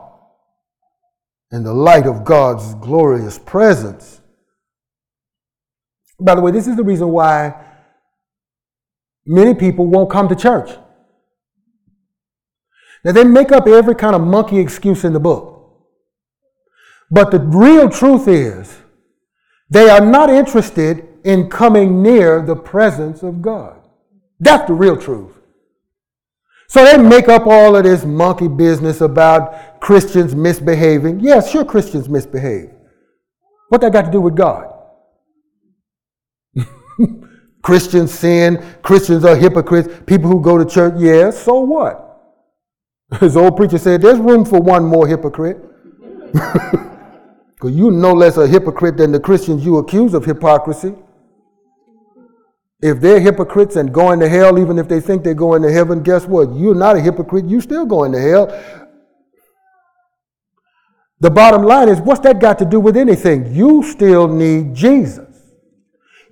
[1.53, 4.21] and the light of God's glorious presence.
[6.19, 7.55] By the way, this is the reason why
[9.25, 10.79] many people won't come to church.
[13.05, 15.53] Now, they make up every kind of monkey excuse in the book.
[17.11, 18.79] But the real truth is,
[19.69, 23.81] they are not interested in coming near the presence of God.
[24.41, 25.33] That's the real truth.
[26.69, 31.21] So they make up all of this monkey business about Christians misbehaving.
[31.21, 32.71] Yes, sure, Christians misbehave.
[33.69, 34.73] What that got to do with God?
[37.63, 42.12] Christians sin, Christians are hypocrites, people who go to church, yes, so what?
[43.21, 45.59] His old preacher said, there's room for one more hypocrite.
[47.63, 50.97] Because you're no less a hypocrite than the Christians you accuse of hypocrisy.
[52.83, 56.03] If they're hypocrites and going to hell, even if they think they're going to heaven,
[56.03, 56.53] guess what?
[56.57, 58.49] You're not a hypocrite, you're still going to hell.
[61.21, 63.55] The bottom line is, what's that got to do with anything?
[63.55, 65.32] You still need Jesus.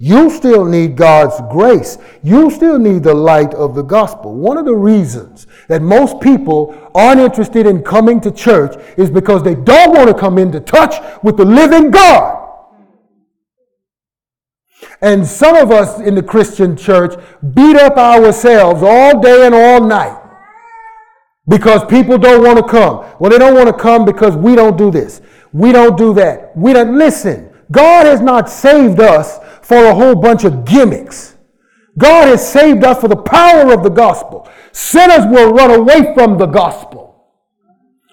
[0.03, 1.99] You still need God's grace.
[2.23, 4.35] You still need the light of the gospel.
[4.35, 9.43] One of the reasons that most people aren't interested in coming to church is because
[9.43, 12.49] they don't want to come into touch with the living God.
[15.03, 17.23] And some of us in the Christian church
[17.53, 20.19] beat up ourselves all day and all night
[21.47, 23.05] because people don't want to come.
[23.19, 25.21] Well, they don't want to come because we don't do this.
[25.53, 26.57] We don't do that.
[26.57, 27.51] We don't listen.
[27.71, 29.39] God has not saved us
[29.71, 31.37] for a whole bunch of gimmicks.
[31.97, 34.51] God has saved us for the power of the gospel.
[34.73, 37.31] Sinners will run away from the gospel.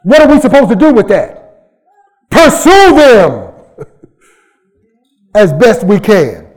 [0.03, 1.71] What are we supposed to do with that?
[2.29, 3.53] Pursue them
[5.35, 6.47] as best we can.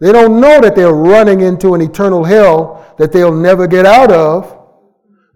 [0.00, 4.10] They don't know that they're running into an eternal hell that they'll never get out
[4.10, 4.58] of.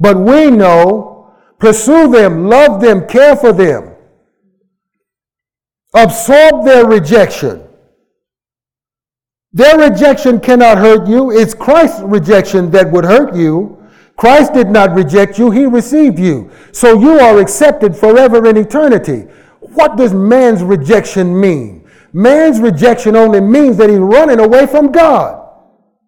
[0.00, 3.94] But we know, pursue them, love them, care for them,
[5.94, 7.65] absorb their rejection
[9.56, 11.30] their rejection cannot hurt you.
[11.30, 13.82] It's Christ's rejection that would hurt you.
[14.14, 16.50] Christ did not reject you, he received you.
[16.72, 19.20] So you are accepted forever in eternity.
[19.60, 21.88] What does man's rejection mean?
[22.12, 25.48] Man's rejection only means that he's running away from God.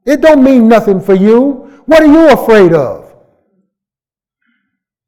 [0.05, 1.83] It don't mean nothing for you.
[1.87, 3.17] What are you afraid of?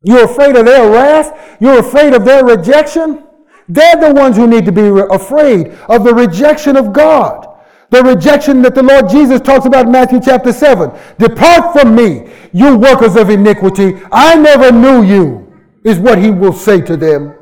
[0.03, 1.59] You're afraid of their wrath?
[1.61, 3.23] You're afraid of their rejection?
[3.69, 7.49] They're the ones who need to be afraid of the rejection of God.
[7.91, 10.91] The rejection that the Lord Jesus talks about in Matthew chapter 7.
[11.19, 14.01] Depart from me, you workers of iniquity.
[14.13, 15.53] I never knew you,
[15.85, 17.35] is what he will say to them.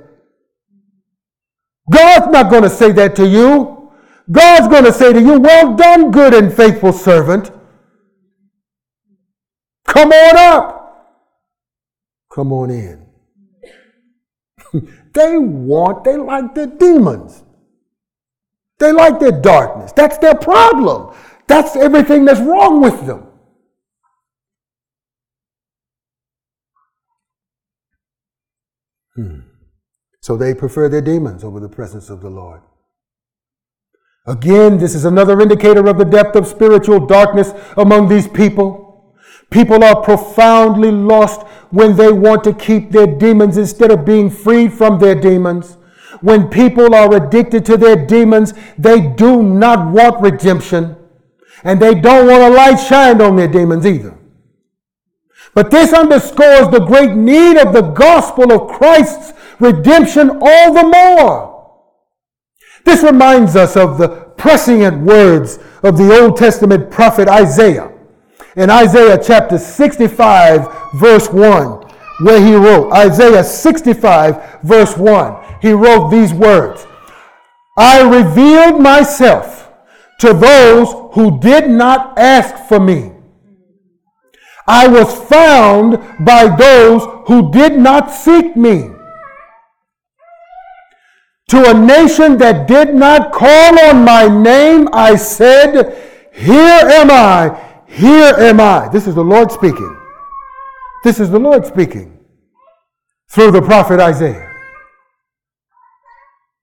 [1.90, 3.90] God's not going to say that to you.
[4.30, 7.50] God's going to say to you, Well done, good and faithful servant.
[9.86, 10.78] Come on up.
[12.32, 13.06] Come on in.
[15.14, 17.42] they want, they like the demons.
[18.78, 19.92] They like their darkness.
[19.92, 21.14] That's their problem.
[21.46, 23.26] That's everything that's wrong with them.
[29.16, 29.40] Hmm.
[30.20, 32.60] So they prefer their demons over the presence of the Lord.
[34.26, 39.16] Again, this is another indicator of the depth of spiritual darkness among these people.
[39.50, 44.74] People are profoundly lost when they want to keep their demons instead of being freed
[44.74, 45.77] from their demons.
[46.20, 50.96] When people are addicted to their demons, they do not want redemption.
[51.64, 54.16] And they don't want a light shined on their demons either.
[55.54, 61.58] But this underscores the great need of the gospel of Christ's redemption all the more.
[62.84, 67.92] This reminds us of the prescient words of the Old Testament prophet Isaiah.
[68.56, 71.68] In Isaiah chapter 65, verse 1,
[72.22, 76.86] where he wrote, Isaiah 65, verse 1 he wrote these words
[77.76, 79.70] I revealed myself
[80.18, 83.12] to those who did not ask for me.
[84.66, 88.90] I was found by those who did not seek me.
[91.50, 95.96] To a nation that did not call on my name, I said,
[96.32, 98.88] Here am I, here am I.
[98.88, 99.96] This is the Lord speaking.
[101.04, 102.18] This is the Lord speaking
[103.30, 104.47] through the prophet Isaiah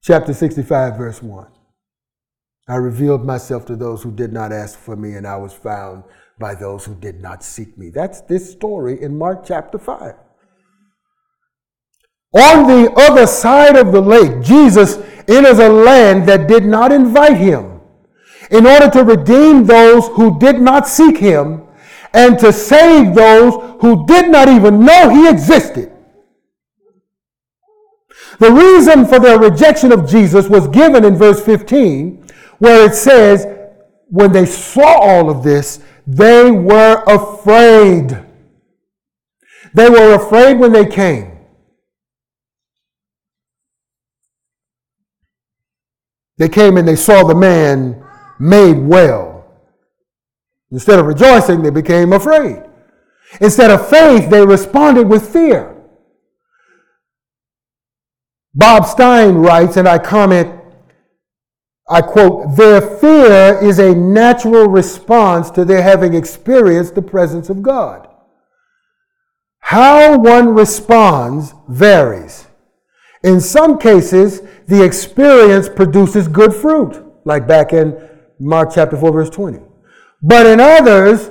[0.06, 1.48] chapter 65, verse 1.
[2.68, 6.04] I revealed myself to those who did not ask for me, and I was found
[6.40, 7.90] by those who did not seek me.
[7.90, 10.14] That's this story in Mark chapter 5.
[12.34, 14.98] On the other side of the lake, Jesus
[15.28, 17.82] enters a land that did not invite him
[18.52, 21.64] in order to redeem those who did not seek him
[22.14, 25.95] and to save those who did not even know he existed.
[28.40, 32.28] The reason for their rejection of Jesus was given in verse 15,
[32.60, 33.48] where it says,
[34.10, 38.24] when they saw all of this, they were afraid.
[39.74, 41.32] They were afraid when they came.
[46.38, 48.04] They came and they saw the man
[48.40, 49.46] made well.
[50.72, 52.62] Instead of rejoicing, they became afraid.
[53.40, 55.75] Instead of faith, they responded with fear.
[58.56, 60.50] Bob Stein writes, and I comment,
[61.90, 67.62] I quote, their fear is a natural response to their having experienced the presence of
[67.62, 68.08] God.
[69.60, 72.48] How one responds varies.
[73.24, 77.98] In some cases, the experience produces good fruit, like back in
[78.40, 79.60] Mark chapter 4, verse 20.
[80.22, 81.30] But in others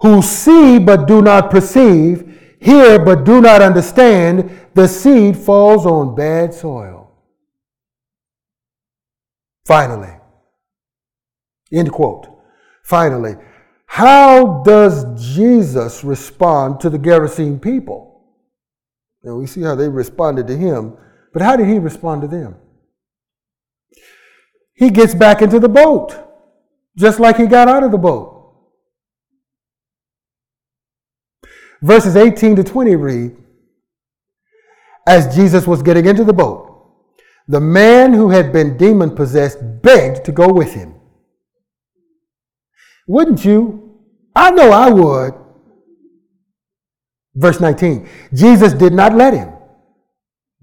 [0.00, 6.14] who see but do not perceive, hear but do not understand, the seed falls on
[6.14, 7.10] bad soil.
[9.66, 10.14] Finally,
[11.72, 12.28] end quote.
[12.84, 13.34] Finally,
[13.86, 18.24] how does Jesus respond to the Gerasene people?
[19.22, 20.96] And we see how they responded to him,
[21.32, 22.56] but how did he respond to them?
[24.74, 26.16] He gets back into the boat,
[26.96, 28.29] just like he got out of the boat.
[31.82, 33.36] Verses 18 to 20 read
[35.06, 36.66] as Jesus was getting into the boat,
[37.48, 40.94] the man who had been demon possessed begged to go with him.
[43.08, 43.98] Wouldn't you?
[44.36, 45.34] I know I would.
[47.34, 49.52] Verse 19 Jesus did not let him,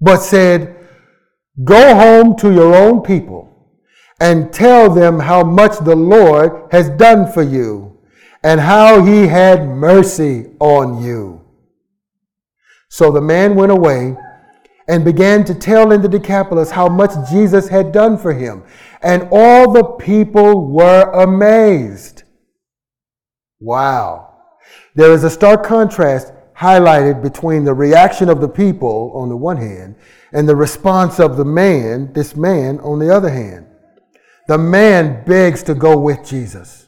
[0.00, 0.76] but said,
[1.64, 3.48] Go home to your own people
[4.20, 7.97] and tell them how much the Lord has done for you
[8.42, 11.44] and how he had mercy on you.
[12.88, 14.16] So the man went away
[14.88, 18.64] and began to tell in the Decapolis how much Jesus had done for him.
[19.02, 22.22] And all the people were amazed.
[23.60, 24.34] Wow.
[24.94, 29.58] There is a stark contrast highlighted between the reaction of the people on the one
[29.58, 29.94] hand
[30.32, 33.66] and the response of the man, this man, on the other hand.
[34.48, 36.87] The man begs to go with Jesus.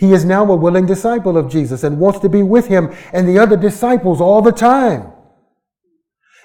[0.00, 3.28] He is now a willing disciple of Jesus and wants to be with him and
[3.28, 5.12] the other disciples all the time.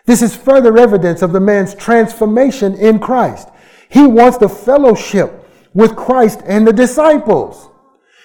[0.06, 3.48] This is further evidence of the man's transformation in Christ.
[3.88, 7.70] He wants the fellowship with Christ and the disciples.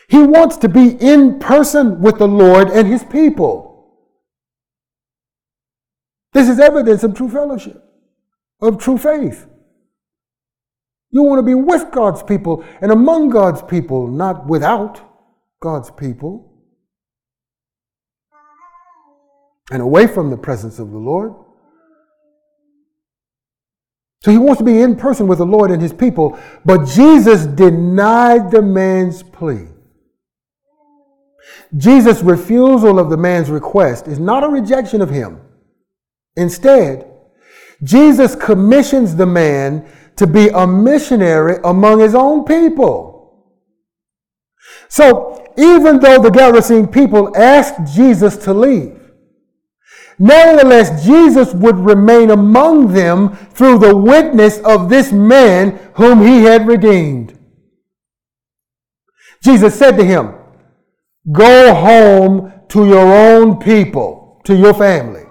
[0.09, 3.95] He wants to be in person with the Lord and his people.
[6.33, 7.81] This is evidence of true fellowship,
[8.61, 9.47] of true faith.
[11.13, 15.07] You want to be with God's people and among God's people, not without
[15.61, 16.51] God's people,
[19.71, 21.33] and away from the presence of the Lord.
[24.23, 27.47] So he wants to be in person with the Lord and his people, but Jesus
[27.47, 29.69] denied the man's plea.
[31.77, 35.41] Jesus' refusal of the man's request is not a rejection of him.
[36.37, 37.07] Instead,
[37.83, 43.11] Jesus commissions the man to be a missionary among his own people.
[44.89, 48.99] So, even though the Gerasene people asked Jesus to leave,
[50.19, 56.67] nevertheless, Jesus would remain among them through the witness of this man whom he had
[56.67, 57.39] redeemed.
[59.45, 60.35] Jesus said to him,
[61.31, 65.25] Go home to your own people, to your family,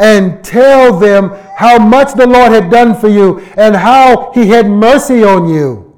[0.00, 4.68] and tell them how much the Lord had done for you and how he had
[4.68, 5.93] mercy on you.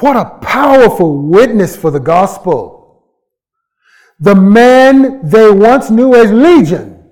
[0.00, 3.04] What a powerful witness for the gospel.
[4.18, 7.04] The man they once knew as Legion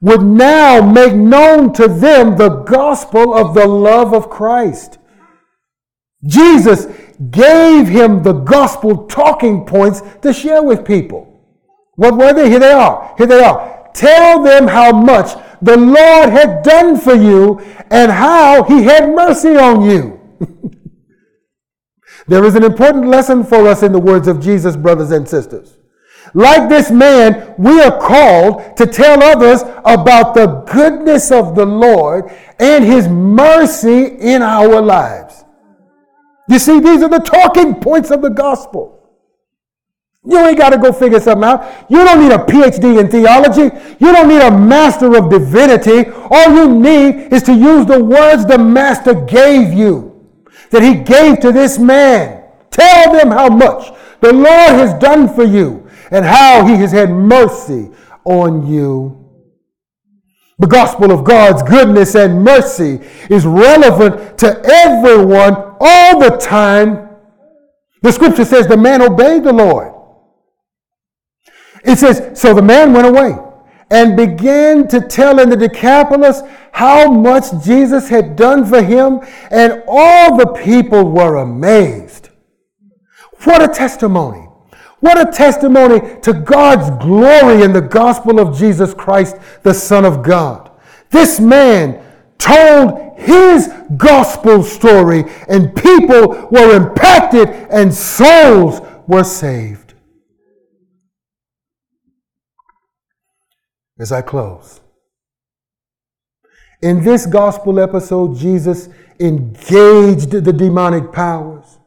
[0.00, 4.98] would now make known to them the gospel of the love of Christ.
[6.24, 6.86] Jesus
[7.30, 11.24] gave him the gospel talking points to share with people.
[11.96, 12.48] What were they?
[12.48, 13.14] Here they are.
[13.18, 13.90] Here they are.
[13.92, 17.60] Tell them how much the Lord had done for you
[17.90, 20.20] and how he had mercy on you.
[22.28, 25.78] there is an important lesson for us in the words of Jesus, brothers and sisters.
[26.34, 32.30] Like this man, we are called to tell others about the goodness of the Lord
[32.58, 35.44] and his mercy in our lives.
[36.48, 38.98] You see, these are the talking points of the gospel.
[40.24, 41.86] You ain't got to go figure something out.
[41.88, 43.74] You don't need a PhD in theology.
[43.98, 46.10] You don't need a master of divinity.
[46.30, 50.07] All you need is to use the words the master gave you,
[50.70, 52.44] that he gave to this man.
[52.70, 57.10] Tell them how much the Lord has done for you and how he has had
[57.10, 57.90] mercy
[58.24, 59.14] on you.
[60.58, 63.00] The gospel of God's goodness and mercy
[63.30, 67.08] is relevant to everyone all the time.
[68.02, 69.94] The scripture says the man obeyed the Lord.
[71.84, 73.47] It says, So the man went away
[73.90, 79.20] and began to tell in the Decapolis how much Jesus had done for him,
[79.50, 82.28] and all the people were amazed.
[83.44, 84.48] What a testimony!
[85.00, 90.22] What a testimony to God's glory in the gospel of Jesus Christ, the Son of
[90.22, 90.72] God.
[91.10, 92.04] This man
[92.38, 99.77] told his gospel story, and people were impacted, and souls were saved.
[103.98, 104.80] As I close,
[106.80, 108.88] in this gospel episode, Jesus
[109.18, 111.78] engaged the demonic powers.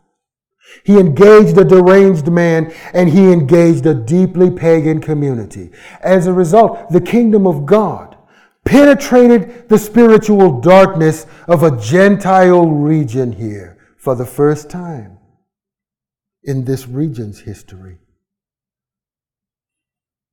[0.84, 5.72] He engaged a deranged man and he engaged a deeply pagan community.
[6.02, 8.18] As a result, the kingdom of God
[8.66, 15.18] penetrated the spiritual darkness of a Gentile region here for the first time
[16.44, 17.98] in this region's history.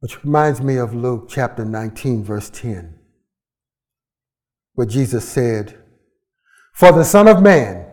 [0.01, 2.99] Which reminds me of Luke chapter 19, verse 10,
[4.75, 5.77] where Jesus said,
[6.73, 7.85] For the Son of Man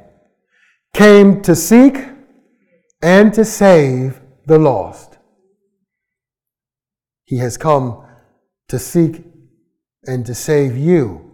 [0.94, 1.98] came to seek
[3.02, 5.18] and to save the lost.
[7.26, 8.06] He has come
[8.68, 9.24] to seek
[10.04, 11.32] and to save you.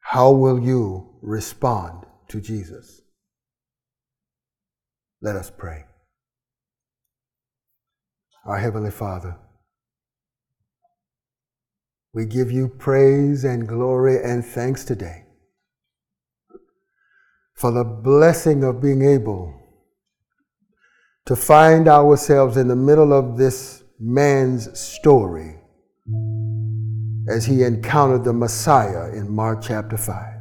[0.00, 3.02] How will you respond to Jesus?
[5.20, 5.84] Let us pray.
[8.46, 9.36] Our Heavenly Father,
[12.14, 15.26] we give you praise and glory and thanks today
[17.54, 19.54] for the blessing of being able
[21.26, 25.60] to find ourselves in the middle of this man's story
[27.28, 30.40] as he encountered the Messiah in Mark chapter 5.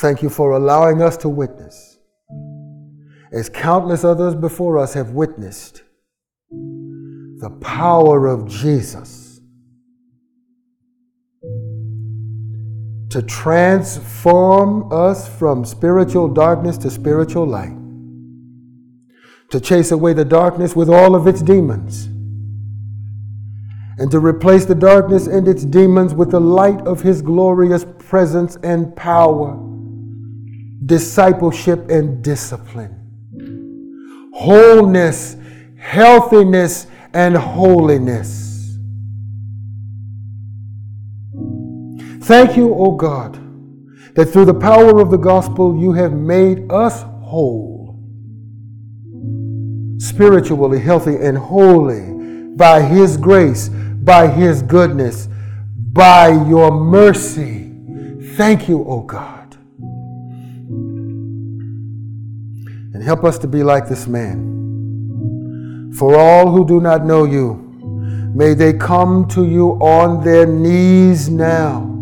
[0.00, 1.95] Thank you for allowing us to witness
[3.36, 5.82] as countless others before us have witnessed,
[6.50, 9.26] the power of Jesus
[13.16, 17.76] to transform us from spiritual darkness to spiritual light,
[19.50, 22.06] to chase away the darkness with all of its demons,
[23.98, 28.56] and to replace the darkness and its demons with the light of His glorious presence
[28.62, 29.58] and power,
[30.84, 33.05] discipleship and discipline,
[34.36, 35.36] wholeness,
[35.78, 38.76] healthiness, and holiness.
[42.24, 43.34] Thank you, O God,
[44.14, 47.98] that through the power of the gospel you have made us whole,
[49.98, 52.12] spiritually healthy and holy
[52.56, 55.28] by His grace, by His goodness,
[55.92, 57.72] by your mercy.
[58.36, 59.35] Thank you, O God.
[63.06, 65.92] Help us to be like this man.
[65.96, 67.54] For all who do not know you,
[68.34, 71.96] may they come to you on their knees now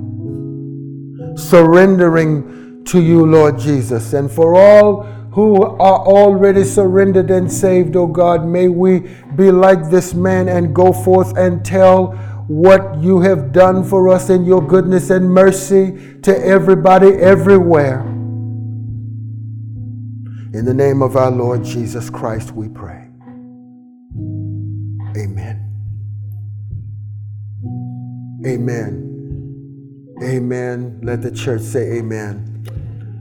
[1.37, 4.13] surrendering to you, Lord Jesus.
[4.13, 5.03] And for all
[5.33, 9.01] who are already surrendered and saved, O oh God, may we
[9.37, 12.13] be like this man and go forth and tell
[12.47, 18.14] what you have done for us in your goodness and mercy to everybody everywhere.
[20.55, 23.09] In the name of our Lord Jesus Christ, we pray.
[25.17, 25.61] Amen.
[28.47, 30.17] Amen.
[30.23, 31.01] Amen.
[31.03, 32.54] Let the church say amen.